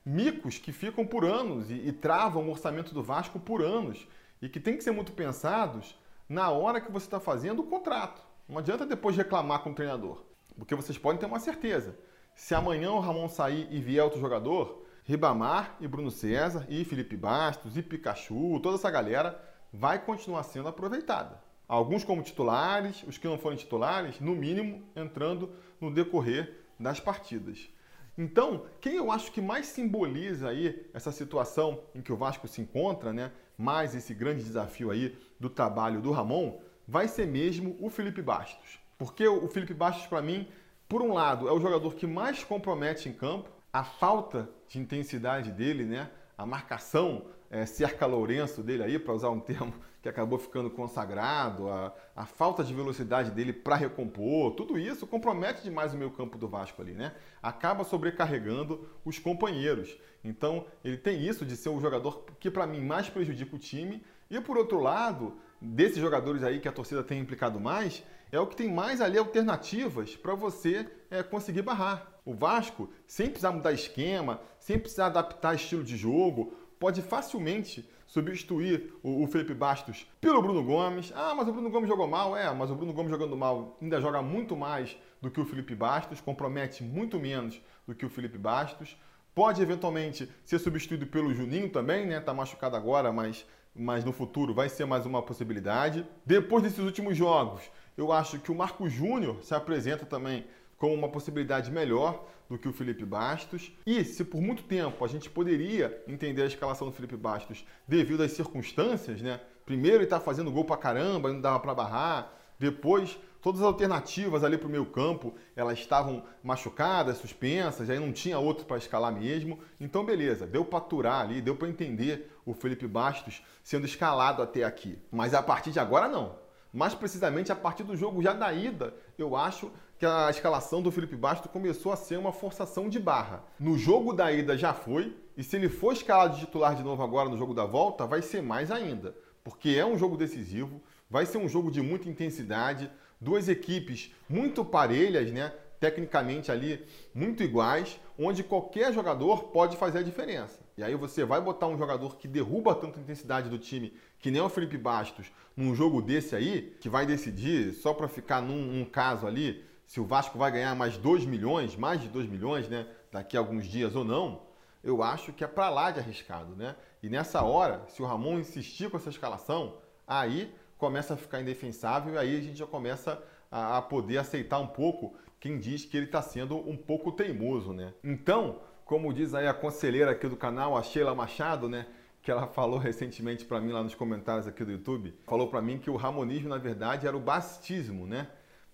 Micos 0.04 0.58
que 0.58 0.72
ficam 0.72 1.06
por 1.06 1.24
anos 1.24 1.70
e, 1.70 1.74
e 1.74 1.92
travam 1.92 2.48
o 2.48 2.50
orçamento 2.50 2.94
do 2.94 3.02
Vasco 3.02 3.38
por 3.38 3.62
anos 3.62 4.08
e 4.40 4.48
que 4.48 4.58
tem 4.58 4.76
que 4.76 4.82
ser 4.82 4.90
muito 4.90 5.12
pensados 5.12 5.98
na 6.28 6.50
hora 6.50 6.80
que 6.80 6.90
você 6.90 7.06
está 7.06 7.20
fazendo 7.20 7.60
o 7.60 7.66
contrato. 7.66 8.22
Não 8.48 8.58
adianta 8.58 8.86
depois 8.86 9.16
reclamar 9.16 9.60
com 9.60 9.70
o 9.70 9.74
treinador, 9.74 10.24
porque 10.56 10.74
vocês 10.74 10.96
podem 10.96 11.20
ter 11.20 11.26
uma 11.26 11.38
certeza. 11.38 11.96
Se 12.34 12.54
amanhã 12.54 12.92
o 12.92 13.00
Ramon 13.00 13.28
sair 13.28 13.68
e 13.70 13.80
vier 13.80 14.02
outro 14.02 14.20
jogador, 14.20 14.86
Ribamar 15.04 15.76
e 15.80 15.88
Bruno 15.88 16.10
César 16.10 16.66
e 16.68 16.84
Felipe 16.84 17.16
Bastos 17.16 17.76
e 17.76 17.82
Pikachu, 17.82 18.60
toda 18.60 18.76
essa 18.76 18.90
galera 18.90 19.42
vai 19.72 19.98
continuar 19.98 20.42
sendo 20.42 20.68
aproveitada. 20.68 21.47
Alguns 21.68 22.02
como 22.02 22.22
titulares, 22.22 23.02
os 23.02 23.18
que 23.18 23.28
não 23.28 23.36
forem 23.36 23.58
titulares, 23.58 24.18
no 24.20 24.34
mínimo 24.34 24.82
entrando 24.96 25.50
no 25.78 25.92
decorrer 25.92 26.64
das 26.80 26.98
partidas. 26.98 27.68
Então, 28.16 28.64
quem 28.80 28.94
eu 28.94 29.12
acho 29.12 29.30
que 29.30 29.40
mais 29.40 29.66
simboliza 29.66 30.48
aí 30.48 30.88
essa 30.94 31.12
situação 31.12 31.80
em 31.94 32.00
que 32.00 32.12
o 32.12 32.16
Vasco 32.16 32.48
se 32.48 32.62
encontra, 32.62 33.12
né? 33.12 33.30
Mais 33.56 33.94
esse 33.94 34.14
grande 34.14 34.42
desafio 34.42 34.90
aí 34.90 35.16
do 35.38 35.50
trabalho 35.50 36.00
do 36.00 36.10
Ramon, 36.10 36.58
vai 36.86 37.06
ser 37.06 37.26
mesmo 37.26 37.76
o 37.80 37.90
Felipe 37.90 38.22
Bastos. 38.22 38.80
Porque 38.96 39.28
o 39.28 39.46
Felipe 39.46 39.74
Bastos, 39.74 40.06
para 40.06 40.22
mim, 40.22 40.48
por 40.88 41.02
um 41.02 41.12
lado, 41.12 41.48
é 41.48 41.52
o 41.52 41.60
jogador 41.60 41.94
que 41.94 42.06
mais 42.06 42.42
compromete 42.42 43.08
em 43.08 43.12
campo, 43.12 43.50
a 43.72 43.84
falta 43.84 44.48
de 44.66 44.80
intensidade 44.80 45.52
dele, 45.52 45.84
né? 45.84 46.10
A 46.36 46.46
marcação 46.46 47.26
é, 47.50 47.66
cerca 47.66 48.06
Lourenço 48.06 48.62
dele 48.62 48.82
aí, 48.82 48.98
para 48.98 49.12
usar 49.12 49.28
um 49.30 49.38
termo 49.40 49.74
que 50.00 50.08
acabou 50.08 50.38
ficando 50.38 50.70
consagrado, 50.70 51.68
a, 51.68 51.92
a 52.14 52.24
falta 52.24 52.62
de 52.62 52.72
velocidade 52.72 53.30
dele 53.30 53.52
para 53.52 53.74
recompor, 53.74 54.52
tudo 54.52 54.78
isso 54.78 55.06
compromete 55.06 55.62
demais 55.62 55.92
o 55.92 55.98
meio 55.98 56.10
campo 56.10 56.38
do 56.38 56.46
Vasco 56.46 56.80
ali, 56.80 56.92
né? 56.92 57.14
Acaba 57.42 57.82
sobrecarregando 57.82 58.88
os 59.04 59.18
companheiros. 59.18 59.96
Então, 60.22 60.66
ele 60.84 60.96
tem 60.96 61.20
isso 61.26 61.44
de 61.44 61.56
ser 61.56 61.70
o 61.70 61.80
jogador 61.80 62.24
que 62.38 62.50
para 62.50 62.66
mim 62.66 62.80
mais 62.80 63.08
prejudica 63.08 63.56
o 63.56 63.58
time. 63.58 64.02
E 64.30 64.40
por 64.40 64.56
outro 64.56 64.78
lado, 64.80 65.36
desses 65.60 65.98
jogadores 65.98 66.42
aí 66.44 66.60
que 66.60 66.68
a 66.68 66.72
torcida 66.72 67.02
tem 67.02 67.18
implicado 67.18 67.58
mais, 67.58 68.04
é 68.30 68.38
o 68.38 68.46
que 68.46 68.56
tem 68.56 68.70
mais 68.70 69.00
ali 69.00 69.18
alternativas 69.18 70.14
para 70.14 70.34
você 70.34 70.88
é, 71.10 71.22
conseguir 71.22 71.62
barrar. 71.62 72.06
O 72.24 72.34
Vasco, 72.34 72.90
sem 73.06 73.26
precisar 73.26 73.52
mudar 73.52 73.72
esquema, 73.72 74.40
sem 74.60 74.78
precisar 74.78 75.06
adaptar 75.06 75.54
estilo 75.54 75.82
de 75.82 75.96
jogo, 75.96 76.52
pode 76.78 77.02
facilmente 77.02 77.88
substituir 78.08 78.94
o, 79.02 79.22
o 79.22 79.26
Felipe 79.28 79.54
Bastos 79.54 80.10
pelo 80.20 80.42
Bruno 80.42 80.64
Gomes. 80.64 81.12
Ah, 81.14 81.34
mas 81.36 81.46
o 81.46 81.52
Bruno 81.52 81.70
Gomes 81.70 81.88
jogou 81.88 82.08
mal. 82.08 82.36
É, 82.36 82.52
mas 82.52 82.70
o 82.70 82.74
Bruno 82.74 82.92
Gomes 82.92 83.10
jogando 83.10 83.36
mal 83.36 83.78
ainda 83.80 84.00
joga 84.00 84.20
muito 84.20 84.56
mais 84.56 84.96
do 85.20 85.30
que 85.30 85.40
o 85.40 85.44
Felipe 85.44 85.74
Bastos, 85.74 86.20
compromete 86.20 86.82
muito 86.82 87.20
menos 87.20 87.60
do 87.86 87.94
que 87.94 88.06
o 88.06 88.10
Felipe 88.10 88.38
Bastos. 88.38 88.96
Pode 89.34 89.62
eventualmente 89.62 90.28
ser 90.44 90.58
substituído 90.58 91.06
pelo 91.06 91.32
Juninho 91.32 91.70
também, 91.70 92.06
né? 92.06 92.18
Tá 92.18 92.34
machucado 92.34 92.74
agora, 92.74 93.12
mas, 93.12 93.46
mas 93.74 94.04
no 94.04 94.12
futuro 94.12 94.54
vai 94.54 94.68
ser 94.68 94.84
mais 94.86 95.06
uma 95.06 95.22
possibilidade. 95.22 96.04
Depois 96.24 96.62
desses 96.62 96.80
últimos 96.80 97.16
jogos, 97.16 97.62
eu 97.96 98.10
acho 98.10 98.40
que 98.40 98.50
o 98.50 98.54
Marco 98.54 98.88
Júnior 98.88 99.42
se 99.42 99.54
apresenta 99.54 100.06
também 100.06 100.44
como 100.78 100.94
uma 100.94 101.08
possibilidade 101.08 101.70
melhor 101.70 102.24
do 102.48 102.56
que 102.56 102.68
o 102.68 102.72
Felipe 102.72 103.04
Bastos. 103.04 103.72
E 103.84 104.02
se 104.04 104.24
por 104.24 104.40
muito 104.40 104.62
tempo 104.62 105.04
a 105.04 105.08
gente 105.08 105.28
poderia 105.28 106.02
entender 106.06 106.42
a 106.42 106.46
escalação 106.46 106.86
do 106.86 106.92
Felipe 106.92 107.16
Bastos 107.16 107.66
devido 107.86 108.22
às 108.22 108.32
circunstâncias, 108.32 109.20
né? 109.20 109.40
Primeiro 109.66 109.98
ele 109.98 110.04
está 110.04 110.18
fazendo 110.18 110.50
gol 110.50 110.64
para 110.64 110.76
caramba, 110.76 111.30
não 111.32 111.40
dava 111.40 111.60
para 111.60 111.74
barrar. 111.74 112.32
Depois, 112.58 113.18
todas 113.42 113.60
as 113.60 113.66
alternativas 113.66 114.42
ali 114.42 114.56
para 114.56 114.66
o 114.66 114.70
meio 114.70 114.86
campo, 114.86 115.34
elas 115.54 115.78
estavam 115.78 116.24
machucadas, 116.42 117.18
suspensas, 117.18 117.90
aí 117.90 117.98
não 117.98 118.10
tinha 118.10 118.38
outro 118.38 118.64
para 118.64 118.78
escalar 118.78 119.12
mesmo. 119.12 119.60
Então, 119.78 120.04
beleza, 120.04 120.46
deu 120.46 120.64
para 120.64 120.78
aturar 120.78 121.20
ali, 121.20 121.40
deu 121.40 121.54
para 121.54 121.68
entender 121.68 122.32
o 122.46 122.54
Felipe 122.54 122.86
Bastos 122.86 123.42
sendo 123.62 123.84
escalado 123.84 124.42
até 124.42 124.64
aqui. 124.64 124.98
Mas 125.10 125.34
a 125.34 125.42
partir 125.42 125.70
de 125.70 125.78
agora, 125.78 126.08
não 126.08 126.47
mais 126.78 126.94
precisamente 126.94 127.50
a 127.50 127.56
partir 127.56 127.82
do 127.82 127.96
jogo 127.96 128.22
já 128.22 128.32
da 128.32 128.52
ida, 128.52 128.94
eu 129.18 129.34
acho 129.34 129.68
que 129.98 130.06
a 130.06 130.30
escalação 130.30 130.80
do 130.80 130.92
Felipe 130.92 131.16
Bastos 131.16 131.50
começou 131.50 131.90
a 131.90 131.96
ser 131.96 132.16
uma 132.16 132.32
forçação 132.32 132.88
de 132.88 133.00
barra. 133.00 133.42
No 133.58 133.76
jogo 133.76 134.12
da 134.12 134.30
ida 134.30 134.56
já 134.56 134.72
foi, 134.72 135.16
e 135.36 135.42
se 135.42 135.56
ele 135.56 135.68
for 135.68 135.92
escalado 135.92 136.34
de 136.36 136.46
titular 136.46 136.76
de 136.76 136.84
novo 136.84 137.02
agora 137.02 137.28
no 137.28 137.36
jogo 137.36 137.52
da 137.52 137.64
volta, 137.64 138.06
vai 138.06 138.22
ser 138.22 138.42
mais 138.42 138.70
ainda, 138.70 139.12
porque 139.42 139.70
é 139.70 139.84
um 139.84 139.98
jogo 139.98 140.16
decisivo, 140.16 140.80
vai 141.10 141.26
ser 141.26 141.38
um 141.38 141.48
jogo 141.48 141.68
de 141.68 141.82
muita 141.82 142.08
intensidade, 142.08 142.88
duas 143.20 143.48
equipes 143.48 144.14
muito 144.28 144.64
parelhas, 144.64 145.32
né? 145.32 145.52
Tecnicamente 145.80 146.52
ali 146.52 146.86
muito 147.12 147.42
iguais, 147.42 147.98
onde 148.16 148.44
qualquer 148.44 148.92
jogador 148.92 149.44
pode 149.48 149.76
fazer 149.76 149.98
a 149.98 150.02
diferença. 150.02 150.67
E 150.78 150.82
aí 150.84 150.94
você 150.94 151.24
vai 151.24 151.40
botar 151.40 151.66
um 151.66 151.76
jogador 151.76 152.16
que 152.16 152.28
derruba 152.28 152.72
tanta 152.72 153.00
intensidade 153.00 153.50
do 153.50 153.58
time, 153.58 153.92
que 154.20 154.30
nem 154.30 154.40
o 154.40 154.48
Felipe 154.48 154.78
Bastos, 154.78 155.26
num 155.56 155.74
jogo 155.74 156.00
desse 156.00 156.36
aí, 156.36 156.76
que 156.80 156.88
vai 156.88 157.04
decidir, 157.04 157.72
só 157.74 157.92
para 157.92 158.06
ficar 158.06 158.40
num, 158.40 158.62
num, 158.62 158.84
caso 158.84 159.26
ali, 159.26 159.64
se 159.88 159.98
o 159.98 160.04
Vasco 160.04 160.38
vai 160.38 160.52
ganhar 160.52 160.76
mais 160.76 160.96
2 160.96 161.24
milhões, 161.24 161.74
mais 161.74 162.00
de 162.00 162.06
2 162.06 162.28
milhões, 162.28 162.68
né, 162.68 162.86
daqui 163.10 163.36
a 163.36 163.40
alguns 163.40 163.66
dias 163.66 163.96
ou 163.96 164.04
não, 164.04 164.42
eu 164.84 165.02
acho 165.02 165.32
que 165.32 165.42
é 165.42 165.48
para 165.48 165.68
lá 165.68 165.90
de 165.90 165.98
arriscado, 165.98 166.54
né? 166.54 166.76
E 167.02 167.08
nessa 167.08 167.42
hora, 167.42 167.84
se 167.88 168.00
o 168.00 168.06
Ramon 168.06 168.38
insistir 168.38 168.88
com 168.88 168.98
essa 168.98 169.10
escalação, 169.10 169.78
aí 170.06 170.54
começa 170.76 171.14
a 171.14 171.16
ficar 171.16 171.40
indefensável 171.40 172.14
e 172.14 172.18
aí 172.18 172.38
a 172.38 172.40
gente 172.40 172.56
já 172.56 172.66
começa 172.68 173.20
a, 173.50 173.78
a 173.78 173.82
poder 173.82 174.18
aceitar 174.18 174.60
um 174.60 174.68
pouco 174.68 175.16
quem 175.40 175.58
diz 175.58 175.84
que 175.84 175.96
ele 175.96 176.06
está 176.06 176.22
sendo 176.22 176.56
um 176.56 176.76
pouco 176.76 177.10
teimoso, 177.10 177.72
né? 177.72 177.94
Então, 178.04 178.60
como 178.88 179.12
diz 179.12 179.34
aí 179.34 179.46
a 179.46 179.52
conselheira 179.52 180.12
aqui 180.12 180.26
do 180.26 180.34
canal, 180.34 180.74
a 180.74 180.82
Sheila 180.82 181.14
Machado, 181.14 181.68
né? 181.68 181.86
Que 182.22 182.30
ela 182.30 182.46
falou 182.46 182.78
recentemente 182.78 183.44
para 183.44 183.60
mim 183.60 183.70
lá 183.70 183.82
nos 183.82 183.94
comentários 183.94 184.46
aqui 184.46 184.64
do 184.64 184.72
YouTube, 184.72 185.14
falou 185.26 185.48
para 185.48 185.60
mim 185.60 185.78
que 185.78 185.90
o 185.90 185.96
ramonismo, 185.96 186.48
na 186.48 186.56
verdade, 186.56 187.06
era 187.06 187.14
o 187.14 187.20
bastismo, 187.20 188.06
né? 188.06 188.28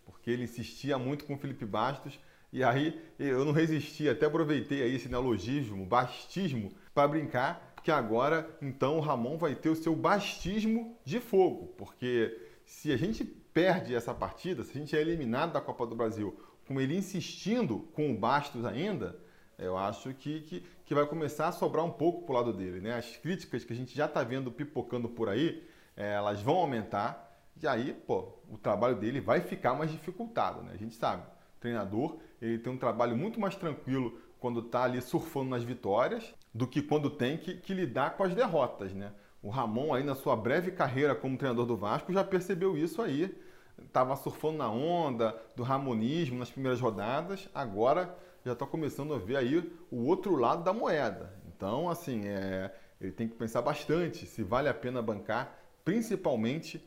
Porque 0.06 0.30
ele 0.30 0.44
insistia 0.44 0.97
muito 0.97 1.25
com 1.25 1.35
o 1.35 1.37
Felipe 1.37 1.66
Bastos 1.66 2.21
e 2.52 2.62
aí 2.62 3.02
eu 3.18 3.44
não 3.44 3.50
resisti, 3.50 4.09
até 4.09 4.26
aproveitei 4.26 4.83
aí 4.83 4.94
esse 4.94 5.09
neologismo, 5.09 5.85
bastismo, 5.85 6.71
para 6.94 7.09
brincar 7.09 7.75
que 7.83 7.90
agora 7.90 8.49
então 8.62 8.99
o 8.99 9.00
Ramon 9.00 9.37
vai 9.37 9.56
ter 9.56 9.68
o 9.68 9.76
seu 9.76 9.97
bastismo 9.97 10.97
de 11.04 11.18
fogo, 11.18 11.75
porque 11.76 12.40
se 12.64 12.92
a 12.92 12.97
gente 12.97 13.25
perde 13.25 13.97
essa 13.97 14.14
partida, 14.14 14.62
se 14.62 14.71
a 14.71 14.80
gente 14.80 14.94
é 14.94 15.00
eliminado 15.00 15.54
da 15.54 15.61
Copa 15.61 15.85
do 15.85 15.97
Brasil 15.97 16.38
com 16.68 16.80
ele 16.80 16.97
insistindo 16.97 17.80
com 17.92 18.12
o 18.12 18.16
Bastos 18.16 18.64
ainda, 18.64 19.24
eu 19.58 19.76
acho 19.76 20.12
que, 20.14 20.40
que, 20.42 20.64
que 20.84 20.94
vai 20.94 21.06
começar 21.06 21.49
a 21.49 21.52
sobrar 21.52 21.84
um 21.84 21.90
pouco 21.90 22.23
para 22.23 22.32
o 22.32 22.37
lado 22.37 22.52
dele. 22.52 22.80
Né? 22.80 22.94
As 22.94 23.16
críticas 23.16 23.64
que 23.64 23.73
a 23.73 23.76
gente 23.76 23.94
já 23.96 24.06
está 24.06 24.23
vendo 24.23 24.50
pipocando 24.50 25.08
por 25.08 25.28
aí, 25.28 25.66
é, 25.96 26.14
elas 26.14 26.40
vão 26.40 26.56
aumentar, 26.56 27.32
e 27.62 27.66
aí 27.66 27.92
pô, 27.92 28.32
o 28.50 28.58
trabalho 28.58 28.96
dele 28.96 29.20
vai 29.20 29.40
ficar 29.40 29.75
mais 29.75 29.90
dificultado. 29.90 30.62
Né? 30.62 30.73
A 30.75 30.76
gente 30.76 30.94
sabe, 30.94 31.23
o 31.23 31.61
treinador 31.61 32.18
ele 32.40 32.58
tem 32.58 32.73
um 32.73 32.78
trabalho 32.78 33.16
muito 33.16 33.40
mais 33.40 33.56
tranquilo 33.56 34.18
quando 34.38 34.61
está 34.61 34.84
ali 34.84 35.00
surfando 35.00 35.50
nas 35.50 35.62
vitórias 35.62 36.34
do 36.52 36.66
que 36.66 36.82
quando 36.82 37.08
tem 37.08 37.38
que, 37.38 37.54
que, 37.54 37.73
lidar 37.73 38.16
com 38.16 38.25
as 38.25 38.34
derrotas, 38.34 38.92
né? 38.92 39.11
O 39.42 39.49
Ramon 39.49 39.94
aí 39.94 40.04
na 40.04 40.14
sua 40.14 40.37
breve 40.37 40.70
carreira 40.70 41.14
como 41.14 41.38
treinador 41.38 41.64
do 41.66 41.76
Vasco 41.76 42.12
já 42.12 42.23
percebeu 42.23 42.76
isso 42.76 43.00
aí, 43.00 43.34
estava 43.83 44.16
surfando 44.16 44.59
na 44.59 44.71
onda 44.71 45.40
do 45.57 45.62
ramonismo 45.62 46.38
nas 46.38 46.50
primeiras 46.50 46.81
rodadas, 46.81 47.49
agora 47.54 48.16
já 48.45 48.52
está 48.52 48.66
começando 48.66 49.14
a 49.14 49.19
ver 49.19 49.37
aí 49.37 49.73
o 49.90 50.07
outro 50.07 50.37
lado 50.37 50.62
da 50.62 50.73
moeda. 50.73 51.33
Então, 51.49 51.88
assim, 51.88 52.26
é, 52.26 52.73
ele 53.00 53.12
tem 53.12 53.28
que 53.28 53.35
pensar 53.35 53.62
bastante 53.62 54.26
se 54.26 54.43
vale 54.43 54.69
a 54.69 54.75
pena 54.75 55.00
bancar, 55.00 55.59
principalmente 55.85 56.85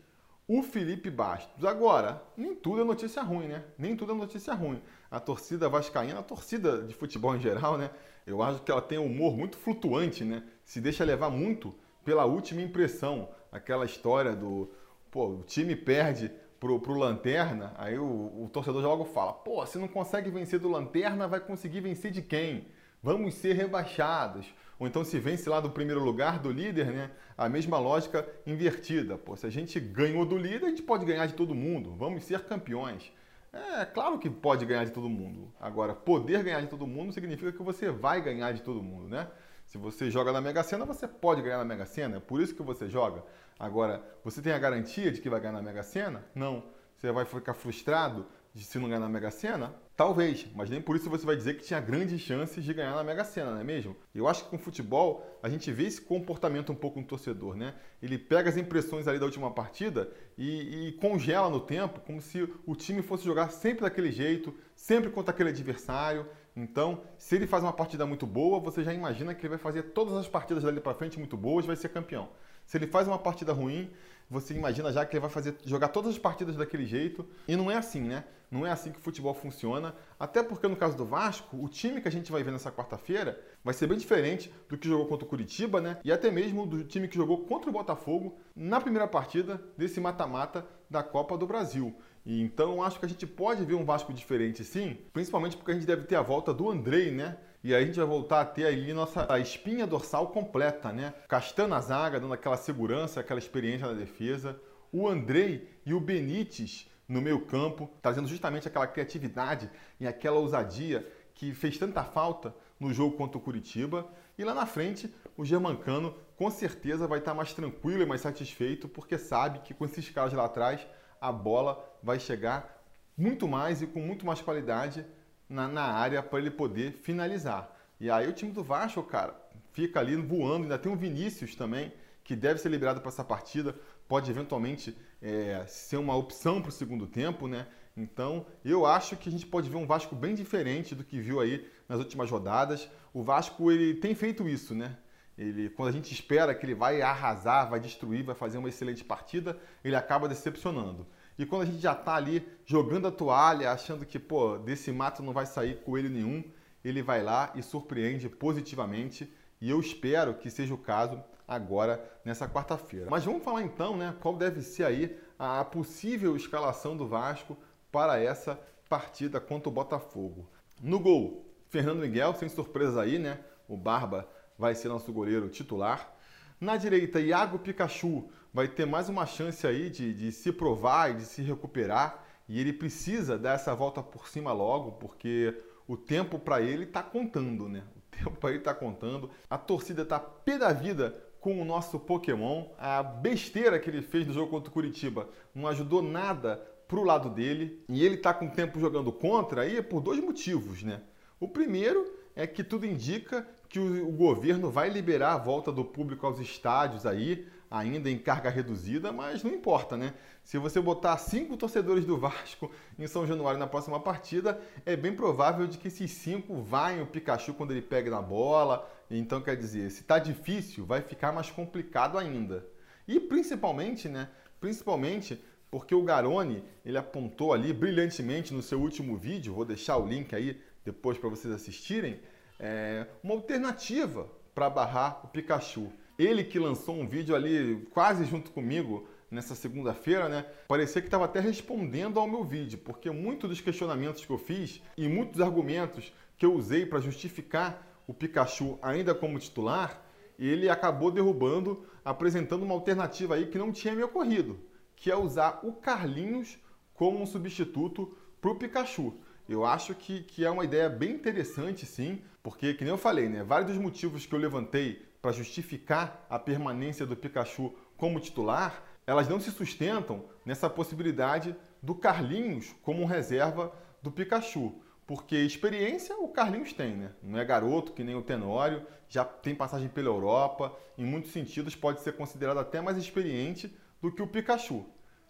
o 0.48 0.63
Felipe 0.63 1.10
Bastos. 1.10 1.65
Agora, 1.65 2.24
nem 2.38 2.56
tudo 2.56 2.82
é 2.82 2.84
notícia 2.84 3.22
ruim, 3.22 3.48
né? 3.48 3.63
Nem 3.77 3.96
tudo 3.96 4.13
é 4.13 4.15
notícia 4.15 4.53
ruim. 4.53 4.82
A 5.12 5.20
torcida 5.20 5.67
vascaína, 5.67 6.20
a 6.20 6.24
torcida 6.24 6.84
de 6.84 6.94
futebol 6.94 7.36
em 7.36 7.39
geral, 7.39 7.77
né? 7.77 7.89
Eu 8.25 8.41
acho 8.41 8.62
que 8.62 8.72
ela 8.72 8.82
tem 8.82 8.98
um 8.98 9.06
humor 9.06 9.36
muito 9.36 9.58
flutuante, 9.58 10.24
né? 10.24 10.44
Se 10.63 10.79
deixa 10.79 11.03
levar 11.03 11.29
muito 11.29 11.75
pela 12.06 12.25
última 12.25 12.62
impressão. 12.62 13.29
Aquela 13.51 13.86
história 13.86 14.36
do, 14.36 14.72
pô, 15.12 15.27
o 15.27 15.44
time 15.44 15.75
perde 15.75 16.32
pro, 16.59 16.79
pro 16.79 16.97
Lanterna, 16.97 17.73
aí 17.77 17.97
o, 17.97 18.03
o 18.05 18.49
torcedor 18.51 18.81
já 18.81 18.87
logo 18.87 19.05
fala, 19.05 19.33
pô, 19.33 19.65
se 19.65 19.77
não 19.77 19.87
consegue 19.87 20.29
vencer 20.29 20.59
do 20.59 20.69
Lanterna, 20.69 21.27
vai 21.27 21.39
conseguir 21.39 21.81
vencer 21.81 22.11
de 22.11 22.21
quem? 22.21 22.67
Vamos 23.01 23.35
ser 23.35 23.53
rebaixados 23.53 24.53
ou 24.79 24.87
então 24.87 25.03
se 25.03 25.19
vence 25.19 25.49
lá 25.49 25.59
do 25.59 25.69
primeiro 25.69 26.03
lugar 26.03 26.39
do 26.39 26.51
líder, 26.51 26.87
né? 26.87 27.11
A 27.37 27.49
mesma 27.49 27.79
lógica 27.79 28.27
invertida. 28.45 29.17
Pô, 29.17 29.35
se 29.35 29.45
a 29.45 29.49
gente 29.49 29.79
ganhou 29.79 30.25
do 30.25 30.37
líder, 30.37 30.65
a 30.65 30.69
gente 30.69 30.83
pode 30.83 31.05
ganhar 31.05 31.25
de 31.25 31.33
todo 31.33 31.55
mundo. 31.55 31.95
Vamos 31.97 32.23
ser 32.23 32.41
campeões. 32.41 33.11
É 33.51 33.85
claro 33.85 34.19
que 34.19 34.29
pode 34.29 34.65
ganhar 34.65 34.85
de 34.85 34.91
todo 34.91 35.09
mundo. 35.09 35.51
Agora, 35.59 35.95
poder 35.95 36.43
ganhar 36.43 36.61
de 36.61 36.67
todo 36.67 36.85
mundo 36.85 37.11
significa 37.11 37.51
que 37.51 37.63
você 37.63 37.89
vai 37.89 38.21
ganhar 38.21 38.51
de 38.51 38.61
todo 38.61 38.83
mundo, 38.83 39.07
né? 39.07 39.27
Se 39.67 39.77
você 39.77 40.09
joga 40.09 40.31
na 40.31 40.39
Mega 40.39 40.63
Sena, 40.63 40.86
você 40.86 41.05
pode 41.05 41.41
ganhar 41.41 41.57
na 41.57 41.65
Mega 41.65 41.86
Sena, 41.86 42.17
é 42.17 42.19
por 42.21 42.39
isso 42.39 42.55
que 42.55 42.63
você 42.63 42.88
joga. 42.89 43.21
Agora, 43.59 44.01
você 44.24 44.41
tem 44.41 44.53
a 44.53 44.57
garantia 44.57 45.12
de 45.12 45.19
que 45.19 45.29
vai 45.29 45.41
ganhar 45.41 45.51
na 45.51 45.62
Mega 45.62 45.83
Sena? 45.83 46.24
Não. 46.33 46.63
Você 46.95 47.12
vai 47.12 47.25
ficar 47.25 47.53
frustrado 47.53 48.25
de 48.53 48.63
se 48.63 48.79
não 48.79 48.88
ganhar 48.88 49.01
na 49.01 49.09
Mega 49.09 49.29
Sena? 49.29 49.75
Talvez, 49.93 50.47
mas 50.55 50.69
nem 50.69 50.81
por 50.81 50.95
isso 50.95 51.09
você 51.09 51.25
vai 51.25 51.36
dizer 51.36 51.55
que 51.57 51.65
tinha 51.65 51.81
grandes 51.81 52.21
chances 52.21 52.63
de 52.63 52.74
ganhar 52.74 52.95
na 52.95 53.03
Mega 53.03 53.25
Sena, 53.25 53.51
não 53.51 53.59
é 53.59 53.63
mesmo? 53.63 53.93
Eu 54.15 54.25
acho 54.25 54.45
que 54.45 54.50
com 54.51 54.57
futebol 54.57 55.38
a 55.43 55.50
gente 55.50 55.69
vê 55.69 55.83
esse 55.83 56.00
comportamento 56.00 56.71
um 56.71 56.75
pouco 56.75 57.01
no 57.01 57.05
torcedor, 57.05 57.57
né? 57.57 57.75
Ele 58.01 58.17
pega 58.17 58.50
as 58.50 58.55
impressões 58.55 59.05
ali 59.05 59.19
da 59.19 59.25
última 59.25 59.51
partida 59.51 60.09
e, 60.38 60.88
e 60.88 60.91
congela 60.93 61.50
no 61.50 61.59
tempo, 61.59 62.00
como 62.00 62.21
se 62.21 62.47
o 62.65 62.74
time 62.74 63.01
fosse 63.01 63.25
jogar 63.25 63.50
sempre 63.50 63.81
daquele 63.81 64.13
jeito, 64.13 64.55
sempre 64.75 65.09
contra 65.09 65.33
aquele 65.33 65.50
adversário. 65.50 66.25
Então, 66.57 67.03
se 67.19 67.35
ele 67.35 67.45
faz 67.45 67.61
uma 67.61 67.71
partida 67.71 68.03
muito 68.07 68.25
boa, 68.25 68.59
você 68.59 68.83
já 68.83 68.91
imagina 68.91 69.35
que 69.35 69.41
ele 69.41 69.49
vai 69.49 69.59
fazer 69.59 69.83
todas 69.83 70.15
as 70.15 70.27
partidas 70.27 70.63
dali 70.63 70.81
para 70.81 70.95
frente 70.95 71.19
muito 71.19 71.37
boas 71.37 71.65
e 71.65 71.67
vai 71.67 71.75
ser 71.75 71.89
campeão. 71.89 72.29
Se 72.65 72.75
ele 72.77 72.87
faz 72.87 73.07
uma 73.07 73.19
partida 73.19 73.53
ruim, 73.53 73.91
você 74.27 74.55
imagina 74.55 74.91
já 74.91 75.05
que 75.05 75.15
ele 75.15 75.21
vai 75.21 75.29
fazer 75.29 75.55
jogar 75.63 75.89
todas 75.89 76.13
as 76.13 76.17
partidas 76.17 76.55
daquele 76.55 76.87
jeito. 76.87 77.27
E 77.47 77.55
não 77.55 77.69
é 77.69 77.75
assim, 77.75 78.01
né? 78.01 78.23
Não 78.49 78.65
é 78.65 78.71
assim 78.71 78.91
que 78.91 78.97
o 78.97 79.01
futebol 79.01 79.35
funciona. 79.35 79.93
Até 80.19 80.41
porque 80.41 80.67
no 80.67 80.75
caso 80.75 80.97
do 80.97 81.05
Vasco, 81.05 81.63
o 81.63 81.69
time 81.69 82.01
que 82.01 82.07
a 82.07 82.11
gente 82.11 82.31
vai 82.31 82.41
ver 82.41 82.51
nessa 82.51 82.71
quarta-feira 82.71 83.39
vai 83.63 83.75
ser 83.75 83.85
bem 83.85 83.97
diferente 83.97 84.51
do 84.67 84.79
que 84.79 84.87
jogou 84.87 85.05
contra 85.05 85.25
o 85.25 85.29
Curitiba, 85.29 85.79
né? 85.79 85.99
E 86.03 86.11
até 86.11 86.31
mesmo 86.31 86.65
do 86.65 86.83
time 86.83 87.07
que 87.07 87.15
jogou 87.15 87.45
contra 87.45 87.69
o 87.69 87.73
Botafogo 87.73 88.35
na 88.55 88.81
primeira 88.81 89.07
partida 89.07 89.61
desse 89.77 90.01
mata-mata 90.01 90.65
da 90.89 91.03
Copa 91.03 91.37
do 91.37 91.45
Brasil. 91.45 91.95
Então 92.29 92.84
acho 92.84 93.00
que 93.00 93.05
a 93.05 93.10
gente 93.10 93.25
pode 93.25 93.63
ver 93.63 93.75
um 93.75 93.86
Vasco 93.86 94.12
diferente 94.12 94.62
sim, 94.65 94.98
principalmente 95.13 95.55
porque 95.55 95.72
a 95.72 95.74
gente 95.74 95.88
deve 95.88 96.03
ter 96.03 96.17
a 96.17 96.22
volta 96.22 96.53
do 96.53 96.69
Andrei, 96.69 97.10
né? 97.10 97.38
E 97.63 97.74
aí 97.74 97.84
a 97.84 97.86
gente 97.86 97.98
vai 97.98 98.05
voltar 98.05 98.41
a 98.41 98.46
ter 98.46 98.65
ali 98.65 98.93
nossa 98.93 99.25
a 99.31 99.39
espinha 99.39 99.88
dorsal 99.88 100.27
completa, 100.27 100.91
né? 100.91 101.13
Castan 101.29 101.67
na 101.67 101.79
zaga, 101.79 102.19
dando 102.19 102.34
aquela 102.34 102.57
segurança, 102.57 103.22
aquela 103.22 103.39
experiência 103.39 103.88
na 103.88 103.93
defesa. 103.93 104.60
O 104.91 105.07
Andrei 105.07 105.69
e 105.86 105.93
o 105.93 106.01
Benítez 106.01 106.89
no 107.07 107.22
meio 107.22 107.46
campo, 107.46 107.89
trazendo 108.01 108.27
justamente 108.27 108.67
aquela 108.67 108.88
criatividade 108.88 109.69
e 109.98 110.05
aquela 110.05 110.38
ousadia 110.38 111.10
que 111.34 111.53
fez 111.53 111.77
tanta 111.77 112.03
falta 112.03 112.53
no 112.77 112.93
jogo 112.93 113.15
contra 113.15 113.38
o 113.38 113.41
Curitiba. 113.41 114.05
E 114.38 114.43
lá 114.43 114.53
na 114.53 114.65
frente, 114.65 115.13
o 115.38 115.46
Germancano 115.46 116.13
com 116.36 116.51
certeza 116.51 117.07
vai 117.07 117.19
estar 117.19 117.34
mais 117.34 117.53
tranquilo 117.53 118.03
e 118.03 118.05
mais 118.05 118.19
satisfeito, 118.19 118.89
porque 118.89 119.17
sabe 119.17 119.60
que 119.60 119.74
com 119.74 119.86
esses 119.86 120.10
caras 120.10 120.34
lá 120.34 120.46
atrás, 120.46 120.86
a 121.19 121.31
bola 121.31 121.87
vai 122.01 122.20
chegar 122.20 122.84
muito 123.18 123.48
mais 123.48 123.82
e 123.82 123.88
com 123.88 124.00
muito 124.00 124.25
mais 124.25 124.42
qualidade 124.42 125.06
na, 125.50 125.68
na 125.68 125.84
área 125.84 126.22
para 126.22 126.39
ele 126.39 126.51
poder 126.51 126.92
finalizar. 126.94 127.75
E 128.00 128.10
aí 128.12 128.27
o 128.27 128.34
time 128.34 128.51
do 128.51 128.63
Vasco, 128.63 129.01
cara, 129.04 129.36
fica 129.72 130.00
ali 130.00 130.16
voando. 130.16 130.63
Ainda 130.63 130.77
tem 130.77 130.92
o 130.92 130.96
Vinícius 130.96 131.56
também, 131.56 131.92
que 132.24 132.36
deve 132.36 132.60
ser 132.60 132.70
liberado 132.70 133.00
para 133.01 133.10
essa 133.10 133.24
partida. 133.24 133.75
Pode 134.08 134.30
eventualmente 134.30 134.96
é, 135.22 135.66
ser 135.68 135.98
uma 135.98 136.16
opção 136.16 136.62
para 136.62 136.70
o 136.70 136.72
segundo 136.72 137.08
tempo, 137.08 137.48
né? 137.48 137.68
Então, 137.96 138.46
eu 138.63 138.86
acho 138.86 139.18
que 139.18 139.27
a 139.27 139.32
gente 139.32 139.48
pode 139.48 139.70
ver 139.70 139.77
um 139.77 139.88
Vasco 139.88 140.16
bem 140.16 140.36
diferente 140.36 140.94
do 140.94 141.04
que 141.04 141.20
viu 141.20 141.39
aí 141.39 141.68
nas 141.89 141.98
últimas 141.98 142.30
rodadas. 142.30 142.88
O 143.12 143.24
Vasco 143.24 143.72
ele 143.72 143.96
tem 143.96 144.13
feito 144.13 144.48
isso, 144.48 144.75
né? 144.75 144.96
Ele, 145.36 145.70
quando 145.70 145.89
a 145.89 145.92
gente 145.92 146.13
espera 146.13 146.54
que 146.54 146.66
ele 146.66 146.75
vai 146.75 147.01
arrasar, 147.01 147.70
vai 147.70 147.80
destruir, 147.80 148.24
vai 148.24 148.36
fazer 148.36 148.58
uma 148.58 148.70
excelente 148.70 149.04
partida, 149.04 149.58
ele 149.84 149.96
acaba 149.96 150.27
decepcionando. 150.27 151.08
E 151.38 151.46
quando 151.46 151.62
a 151.63 151.65
gente 151.65 151.79
já 151.79 151.94
está 151.94 152.15
ali 152.15 152.48
jogando 152.65 153.08
a 153.08 153.12
toalha, 153.12 153.72
achando 153.72 154.06
que, 154.06 154.17
pô, 154.17 154.58
desse 154.58 154.91
mato 154.91 155.22
não 155.22 155.34
vai 155.34 155.46
sair 155.46 155.82
coelho 155.82 156.10
nenhum, 156.10 156.44
ele 156.84 157.01
vai 157.01 157.22
lá 157.22 157.51
e 157.56 157.62
surpreende 157.62 158.27
positivamente. 158.27 159.32
E 159.62 159.70
eu 159.70 159.79
espero 159.79 160.34
que 160.34 160.50
seja 160.50 160.74
o 160.74 160.77
caso 160.77 161.24
agora 161.48 162.03
nessa 162.25 162.48
quarta-feira. 162.48 163.08
Mas 163.10 163.24
vamos 163.24 163.44
falar 163.44 163.62
então, 163.62 163.96
né, 163.96 164.15
qual 164.20 164.36
deve 164.36 164.62
ser 164.62 164.84
aí 164.84 165.17
a 165.38 165.63
possível 165.63 166.36
escalação 166.36 166.98
do 166.98 167.08
Vasco 167.08 167.58
para 167.91 168.20
essa 168.20 168.60
partida 168.89 169.39
contra 169.39 169.70
o 169.70 169.72
Botafogo. 169.72 170.50
No 170.82 171.00
gol, 171.00 171.46
Fernando 171.70 172.00
Miguel, 172.00 172.34
sem 172.36 172.50
surpresa 172.50 173.01
aí, 173.01 173.20
né? 173.20 173.39
O 173.67 173.75
Barba 173.75 174.27
vai 174.58 174.74
ser 174.74 174.88
nosso 174.88 175.12
goleiro 175.12 175.50
titular. 175.50 176.13
Na 176.60 176.77
direita, 176.77 177.20
Iago 177.20 177.60
Pikachu 177.60 178.29
vai 178.57 178.67
ter 178.67 178.87
mais 178.87 179.07
uma 179.07 179.27
chance 179.27 179.67
aí 179.67 179.87
de, 179.87 180.11
de 180.11 180.31
se 180.31 180.51
provar 180.51 181.11
e 181.11 181.17
de 181.17 181.25
se 181.25 181.43
recuperar. 181.43 182.25
e 182.49 182.59
ele 182.59 182.73
precisa 182.73 183.37
dar 183.37 183.53
essa 183.53 183.75
volta 183.75 184.01
por 184.01 184.27
cima 184.27 184.51
logo, 184.51 184.93
porque 184.93 185.55
o 185.87 185.95
tempo 185.95 186.39
para 186.39 186.59
ele 186.59 186.85
está 186.85 187.03
contando, 187.03 187.69
né? 187.69 187.83
O 187.95 188.01
tempo 188.09 188.31
para 188.31 188.49
ele 188.49 188.57
está 188.57 188.73
contando. 188.73 189.29
A 189.47 189.59
torcida 189.59 190.01
está 190.01 190.19
pé 190.19 190.57
da 190.57 190.73
vida 190.73 191.15
com 191.39 191.61
o 191.61 191.65
nosso 191.65 191.99
Pokémon. 191.99 192.69
A 192.79 193.03
besteira 193.03 193.77
que 193.77 193.91
ele 193.91 194.01
fez 194.01 194.25
no 194.25 194.33
jogo 194.33 194.49
contra 194.49 194.71
o 194.71 194.73
Curitiba 194.73 195.29
não 195.53 195.67
ajudou 195.67 196.01
nada 196.01 196.57
pro 196.87 197.03
lado 197.03 197.29
dele. 197.29 197.85
E 197.87 198.03
ele 198.03 198.15
está 198.15 198.33
com 198.33 198.47
o 198.47 198.51
tempo 198.51 198.79
jogando 198.79 199.11
contra 199.11 199.61
aí 199.61 199.83
por 199.83 200.01
dois 200.01 200.19
motivos, 200.19 200.81
né? 200.81 201.03
O 201.39 201.47
primeiro 201.47 202.11
é 202.35 202.47
que 202.47 202.63
tudo 202.63 202.87
indica 202.87 203.47
que 203.69 203.79
o, 203.79 204.12
governo 204.12 204.69
vai 204.71 204.89
liberar 204.89 205.33
a 205.33 205.38
volta 205.38 205.71
do 205.71 205.83
público 205.83 206.25
aos 206.25 206.39
estádios 206.39 207.05
aí, 207.05 207.47
ainda 207.69 208.09
em 208.09 208.17
carga 208.17 208.50
reduzida, 208.50 209.12
mas 209.12 209.43
não 209.43 209.51
importa, 209.51 209.97
né? 209.97 210.13
Se 210.43 210.57
você 210.57 210.79
botar 210.79 211.17
cinco 211.17 211.57
torcedores 211.57 212.05
do 212.05 212.17
Vasco 212.17 212.71
em 212.97 213.05
São 213.07 213.27
Januário 213.27 213.59
na 213.59 213.67
próxima 213.67 214.00
partida, 214.00 214.59
é 214.86 214.95
bem 214.95 215.13
provável 215.13 215.67
de 215.67 215.77
que 215.77 215.89
esses 215.89 216.12
cinco 216.12 216.62
vaiem 216.62 217.01
o 217.01 217.07
Pikachu 217.07 217.53
quando 217.53 217.71
ele 217.71 217.81
pega 217.81 218.09
na 218.09 218.21
bola. 218.21 218.89
Então, 219.12 219.41
quer 219.41 219.57
dizer, 219.57 219.91
se 219.91 220.03
tá 220.03 220.17
difícil, 220.17 220.86
vai 220.86 221.01
ficar 221.01 221.33
mais 221.33 221.50
complicado 221.50 222.17
ainda. 222.17 222.65
E 223.05 223.19
principalmente, 223.19 224.07
né? 224.07 224.29
Principalmente 224.59 225.43
porque 225.69 225.93
o 225.93 226.03
Garone, 226.03 226.63
ele 226.86 226.97
apontou 226.97 227.53
ali 227.53 227.74
brilhantemente 227.74 228.53
no 228.53 228.62
seu 228.62 228.79
último 228.79 229.17
vídeo, 229.17 229.53
vou 229.53 229.65
deixar 229.65 229.97
o 229.97 230.07
link 230.07 230.33
aí 230.33 230.62
depois 230.86 231.17
para 231.17 231.29
vocês 231.29 231.53
assistirem, 231.53 232.19
é, 232.59 233.07
uma 233.23 233.33
alternativa 233.33 234.29
para 234.53 234.69
barrar 234.69 235.21
o 235.23 235.27
Pikachu. 235.27 235.91
Ele 236.17 236.43
que 236.43 236.57
lançou 236.57 236.95
um 236.95 237.07
vídeo 237.07 237.35
ali 237.35 237.87
quase 237.91 238.25
junto 238.25 238.51
comigo 238.51 239.07
nessa 239.29 239.53
segunda-feira, 239.53 240.27
né? 240.27 240.45
Parecia 240.67 241.01
que 241.01 241.07
estava 241.07 241.25
até 241.25 241.39
respondendo 241.39 242.19
ao 242.19 242.27
meu 242.27 242.43
vídeo, 242.43 242.79
porque 242.79 243.11
muitos 243.11 243.49
dos 243.49 243.61
questionamentos 243.61 244.25
que 244.25 244.31
eu 244.31 244.37
fiz 244.37 244.81
e 244.97 245.07
muitos 245.07 245.41
argumentos 245.41 246.11
que 246.37 246.45
eu 246.45 246.53
usei 246.53 246.85
para 246.85 246.99
justificar 246.99 247.85
o 248.07 248.13
Pikachu 248.13 248.79
ainda 248.81 249.13
como 249.13 249.37
titular, 249.37 250.01
ele 250.39 250.69
acabou 250.69 251.11
derrubando, 251.11 251.85
apresentando 252.05 252.63
uma 252.63 252.73
alternativa 252.73 253.35
aí 253.35 253.47
que 253.47 253.57
não 253.57 253.71
tinha 253.71 253.93
me 253.93 254.03
ocorrido, 254.03 254.59
que 254.95 255.11
é 255.11 255.15
usar 255.15 255.59
o 255.63 255.73
Carlinhos 255.73 256.57
como 256.93 257.21
um 257.21 257.25
substituto 257.25 258.17
para 258.39 258.51
o 258.51 258.55
Pikachu. 258.55 259.13
Eu 259.48 259.66
acho 259.66 259.96
que, 259.96 260.24
que 260.24 260.44
é 260.44 260.50
uma 260.50 260.66
ideia 260.66 260.89
bem 260.89 261.12
interessante, 261.12 261.86
sim, 261.86 262.22
porque, 262.44 262.74
que 262.74 262.84
nem 262.84 262.92
eu 262.92 262.98
falei, 262.98 263.30
né? 263.30 263.44
Vários 263.44 263.72
dos 263.72 263.80
motivos 263.80 264.25
que 264.25 264.34
eu 264.34 264.39
levantei 264.39 265.06
para 265.22 265.32
justificar 265.32 266.25
a 266.30 266.38
permanência 266.38 267.06
do 267.06 267.16
Pikachu 267.16 267.74
como 267.96 268.20
titular, 268.20 268.84
elas 269.06 269.30
não 269.30 269.39
se 269.39 269.51
sustentam 269.51 270.25
nessa 270.46 270.70
possibilidade 270.70 271.56
do 271.82 271.96
Carlinhos 271.96 272.75
como 272.82 273.06
reserva 273.06 273.74
do 274.01 274.12
Pikachu. 274.12 274.75
Porque 275.06 275.38
experiência 275.38 276.18
o 276.18 276.27
Carlinhos 276.27 276.74
tem, 276.74 276.96
né? 276.96 277.12
Não 277.24 277.39
é 277.39 277.46
garoto 277.46 277.94
que 277.94 278.04
nem 278.04 278.16
o 278.16 278.22
Tenório, 278.22 278.86
já 279.08 279.24
tem 279.24 279.56
passagem 279.56 279.88
pela 279.88 280.10
Europa, 280.10 280.77
em 280.98 281.06
muitos 281.06 281.32
sentidos 281.32 281.75
pode 281.75 282.01
ser 282.01 282.13
considerado 282.18 282.60
até 282.60 282.82
mais 282.82 282.98
experiente 282.98 283.74
do 284.01 284.12
que 284.12 284.22
o 284.22 284.27
Pikachu. 284.27 284.86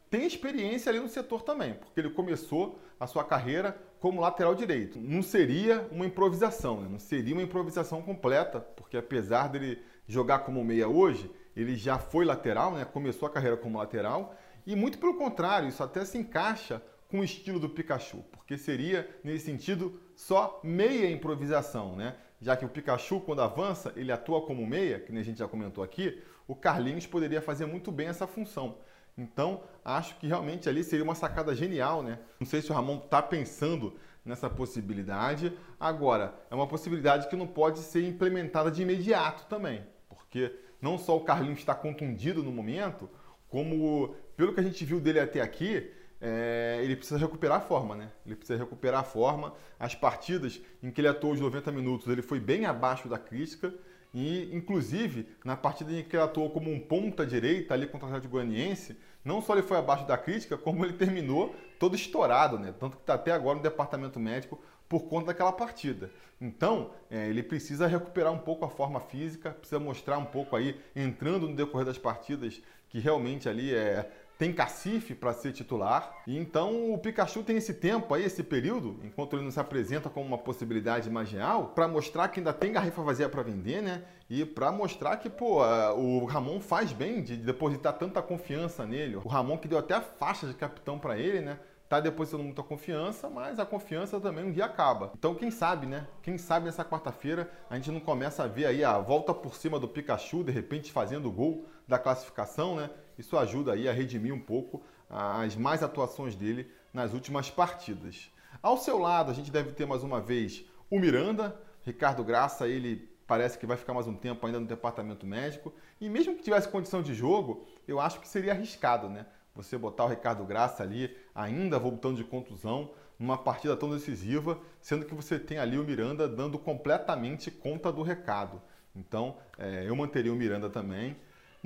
Tem 0.09 0.25
experiência 0.25 0.89
ali 0.89 0.99
no 0.99 1.09
setor 1.09 1.43
também, 1.43 1.75
porque 1.75 1.99
ele 1.99 2.09
começou 2.09 2.79
a 2.99 3.05
sua 3.05 3.23
carreira 3.23 3.77
como 3.99 4.21
lateral 4.21 4.55
direito. 4.55 4.99
Não 4.99 5.21
seria 5.21 5.87
uma 5.91 6.05
improvisação, 6.05 6.81
né? 6.81 6.87
não 6.89 6.99
seria 6.99 7.33
uma 7.33 7.43
improvisação 7.43 8.01
completa, 8.01 8.59
porque 8.59 8.97
apesar 8.97 9.47
dele 9.47 9.81
jogar 10.07 10.39
como 10.39 10.63
meia 10.63 10.87
hoje, 10.87 11.29
ele 11.55 11.75
já 11.75 11.97
foi 11.97 12.25
lateral, 12.25 12.73
né? 12.73 12.85
começou 12.85 13.27
a 13.27 13.31
carreira 13.31 13.57
como 13.57 13.77
lateral, 13.77 14.35
e 14.65 14.75
muito 14.75 14.97
pelo 14.97 15.15
contrário, 15.15 15.69
isso 15.69 15.81
até 15.81 16.03
se 16.05 16.17
encaixa 16.17 16.81
com 17.09 17.19
o 17.19 17.23
estilo 17.23 17.59
do 17.59 17.69
Pikachu, 17.69 18.23
porque 18.31 18.57
seria, 18.57 19.09
nesse 19.23 19.45
sentido, 19.45 19.99
só 20.15 20.59
meia 20.63 21.09
improvisação, 21.09 21.95
né? 21.95 22.15
Já 22.39 22.55
que 22.55 22.65
o 22.65 22.69
Pikachu, 22.69 23.21
quando 23.21 23.41
avança, 23.41 23.93
ele 23.95 24.11
atua 24.11 24.41
como 24.45 24.67
meia, 24.67 24.99
que 24.99 25.17
a 25.17 25.23
gente 25.23 25.39
já 25.39 25.47
comentou 25.47 25.83
aqui, 25.83 26.21
o 26.47 26.55
Carlinhos 26.55 27.07
poderia 27.07 27.41
fazer 27.41 27.65
muito 27.65 27.91
bem 27.91 28.07
essa 28.07 28.27
função. 28.27 28.77
Então, 29.17 29.63
acho 29.83 30.17
que 30.19 30.27
realmente 30.27 30.69
ali 30.69 30.83
seria 30.83 31.03
uma 31.03 31.15
sacada 31.15 31.55
genial, 31.55 32.03
né? 32.03 32.19
Não 32.39 32.45
sei 32.45 32.61
se 32.61 32.71
o 32.71 32.75
Ramon 32.75 32.97
está 32.97 33.21
pensando 33.21 33.95
nessa 34.23 34.49
possibilidade. 34.49 35.51
Agora, 35.79 36.35
é 36.51 36.55
uma 36.55 36.67
possibilidade 36.67 37.27
que 37.27 37.35
não 37.35 37.47
pode 37.47 37.79
ser 37.79 38.05
implementada 38.05 38.69
de 38.69 38.81
imediato 38.81 39.47
também, 39.47 39.83
porque 40.07 40.53
não 40.81 40.97
só 40.97 41.17
o 41.17 41.21
Carlinhos 41.21 41.59
está 41.59 41.73
contundido 41.73 42.43
no 42.43 42.51
momento, 42.51 43.09
como 43.49 44.15
pelo 44.35 44.53
que 44.53 44.59
a 44.59 44.63
gente 44.63 44.85
viu 44.85 44.99
dele 44.99 45.19
até 45.19 45.41
aqui, 45.41 45.91
é, 46.19 46.79
ele 46.83 46.95
precisa 46.95 47.19
recuperar 47.19 47.57
a 47.57 47.61
forma, 47.61 47.95
né? 47.95 48.11
Ele 48.25 48.35
precisa 48.35 48.59
recuperar 48.59 49.01
a 49.01 49.03
forma. 49.03 49.53
As 49.79 49.95
partidas 49.95 50.61
em 50.81 50.91
que 50.91 51.01
ele 51.01 51.07
atuou 51.07 51.33
os 51.33 51.39
90 51.39 51.71
minutos, 51.71 52.07
ele 52.07 52.21
foi 52.21 52.39
bem 52.39 52.65
abaixo 52.65 53.07
da 53.07 53.17
crítica. 53.17 53.73
E, 54.19 54.49
inclusive, 54.51 55.29
na 55.45 55.55
partida 55.55 55.93
em 55.93 56.03
que 56.03 56.15
ele 56.15 56.23
atuou 56.23 56.49
como 56.49 56.71
um 56.71 56.79
ponta 56.79 57.23
direita 57.23 57.75
ali 57.75 57.85
contra 57.85 58.07
o 58.07 58.09
Atlético 58.09 58.31
Goianiense, 58.31 58.97
não 59.23 59.43
só 59.43 59.53
ele 59.53 59.61
foi 59.61 59.77
abaixo 59.77 60.07
da 60.07 60.17
crítica, 60.17 60.57
como 60.57 60.83
ele 60.83 60.93
terminou 60.93 61.55
todo 61.77 61.95
estourado, 61.95 62.57
né? 62.57 62.73
Tanto 62.79 62.97
que 62.97 63.03
está 63.03 63.13
até 63.13 63.31
agora 63.31 63.57
no 63.57 63.61
departamento 63.61 64.19
médico 64.19 64.59
por 64.89 65.03
conta 65.03 65.27
daquela 65.27 65.51
partida. 65.51 66.09
Então, 66.41 66.89
é, 67.11 67.27
ele 67.27 67.43
precisa 67.43 67.85
recuperar 67.85 68.33
um 68.33 68.39
pouco 68.39 68.65
a 68.65 68.69
forma 68.69 68.99
física, 69.01 69.51
precisa 69.51 69.79
mostrar 69.79 70.17
um 70.17 70.25
pouco 70.25 70.55
aí, 70.55 70.81
entrando 70.95 71.47
no 71.47 71.55
decorrer 71.55 71.85
das 71.85 71.99
partidas, 71.99 72.59
que 72.89 72.97
realmente 72.97 73.47
ali 73.47 73.71
é, 73.71 74.09
tem 74.37 74.53
cacife 74.53 75.15
para 75.15 75.33
ser 75.33 75.51
titular. 75.51 76.15
E 76.27 76.37
então 76.37 76.93
o 76.93 76.97
Pikachu 76.97 77.43
tem 77.43 77.57
esse 77.57 77.73
tempo 77.73 78.13
aí, 78.13 78.23
esse 78.23 78.43
período, 78.43 78.99
enquanto 79.03 79.35
ele 79.35 79.43
não 79.43 79.51
se 79.51 79.59
apresenta 79.59 80.09
como 80.09 80.27
uma 80.27 80.37
possibilidade 80.37 81.09
mais 81.09 81.31
real, 81.31 81.67
para 81.75 81.87
mostrar 81.87 82.27
que 82.27 82.39
ainda 82.39 82.53
tem 82.53 82.71
garrafa 82.71 83.01
vazia 83.01 83.27
para 83.27 83.41
vender, 83.41 83.81
né? 83.81 84.03
E 84.29 84.45
para 84.45 84.71
mostrar 84.71 85.17
que, 85.17 85.29
pô, 85.29 85.63
o 85.95 86.25
Ramon 86.25 86.59
faz 86.59 86.91
bem 86.91 87.23
de 87.23 87.37
depositar 87.37 87.93
tanta 87.93 88.21
confiança 88.21 88.85
nele. 88.85 89.15
O 89.15 89.27
Ramon 89.27 89.57
que 89.57 89.67
deu 89.67 89.79
até 89.79 89.95
a 89.95 90.01
faixa 90.01 90.45
de 90.45 90.53
capitão 90.53 90.99
para 90.99 91.17
ele, 91.17 91.41
né? 91.41 91.59
Tá 91.87 92.01
depositando 92.01 92.43
muita 92.43 92.61
confiança, 92.61 93.29
mas 93.29 93.59
a 93.59 93.65
confiança 93.65 94.19
também 94.19 94.43
um 94.43 94.51
dia 94.51 94.65
acaba. 94.65 95.13
Então, 95.17 95.33
quem 95.33 95.49
sabe, 95.49 95.87
né? 95.87 96.05
Quem 96.21 96.37
sabe 96.37 96.65
nessa 96.65 96.83
quarta-feira 96.83 97.49
a 97.69 97.75
gente 97.75 97.89
não 97.89 98.01
começa 98.01 98.43
a 98.43 98.47
ver 98.47 98.65
aí 98.65 98.83
a 98.83 98.99
volta 98.99 99.33
por 99.33 99.55
cima 99.55 99.79
do 99.79 99.87
Pikachu, 99.87 100.43
de 100.43 100.51
repente 100.51 100.91
fazendo 100.91 101.29
o 101.29 101.31
gol 101.31 101.65
da 101.87 101.97
classificação, 101.97 102.75
né? 102.75 102.89
Isso 103.17 103.37
ajuda 103.37 103.73
aí 103.73 103.87
a 103.87 103.93
redimir 103.93 104.33
um 104.33 104.39
pouco 104.39 104.83
as 105.09 105.55
mais 105.55 105.81
atuações 105.81 106.35
dele 106.35 106.69
nas 106.93 107.13
últimas 107.13 107.49
partidas. 107.49 108.31
Ao 108.61 108.77
seu 108.77 108.97
lado, 108.97 109.31
a 109.31 109.33
gente 109.33 109.51
deve 109.51 109.71
ter 109.71 109.85
mais 109.85 110.03
uma 110.03 110.19
vez 110.19 110.65
o 110.89 110.99
Miranda, 110.99 111.59
Ricardo 111.83 112.23
Graça, 112.23 112.67
ele 112.67 113.09
parece 113.27 113.57
que 113.57 113.65
vai 113.65 113.75
ficar 113.75 113.93
mais 113.93 114.07
um 114.07 114.15
tempo 114.15 114.45
ainda 114.45 114.59
no 114.59 114.65
departamento 114.65 115.25
médico. 115.25 115.73
E 115.99 116.09
mesmo 116.09 116.35
que 116.35 116.43
tivesse 116.43 116.67
condição 116.69 117.01
de 117.01 117.13
jogo, 117.13 117.67
eu 117.87 117.99
acho 117.99 118.19
que 118.19 118.27
seria 118.27 118.53
arriscado, 118.53 119.09
né? 119.09 119.25
Você 119.53 119.77
botar 119.77 120.05
o 120.05 120.07
Ricardo 120.07 120.45
Graça 120.45 120.83
ali, 120.83 121.15
ainda 121.35 121.77
voltando 121.77 122.15
de 122.15 122.23
contusão, 122.23 122.91
numa 123.19 123.37
partida 123.37 123.75
tão 123.75 123.89
decisiva, 123.89 124.59
sendo 124.79 125.05
que 125.05 125.15
você 125.15 125.39
tem 125.39 125.57
ali 125.57 125.77
o 125.77 125.83
Miranda 125.83 126.27
dando 126.27 126.57
completamente 126.59 127.49
conta 127.49 127.91
do 127.91 128.01
recado. 128.01 128.61
Então, 128.95 129.37
é, 129.57 129.83
eu 129.87 129.95
manteria 129.95 130.31
o 130.31 130.35
Miranda 130.35 130.69
também. 130.69 131.17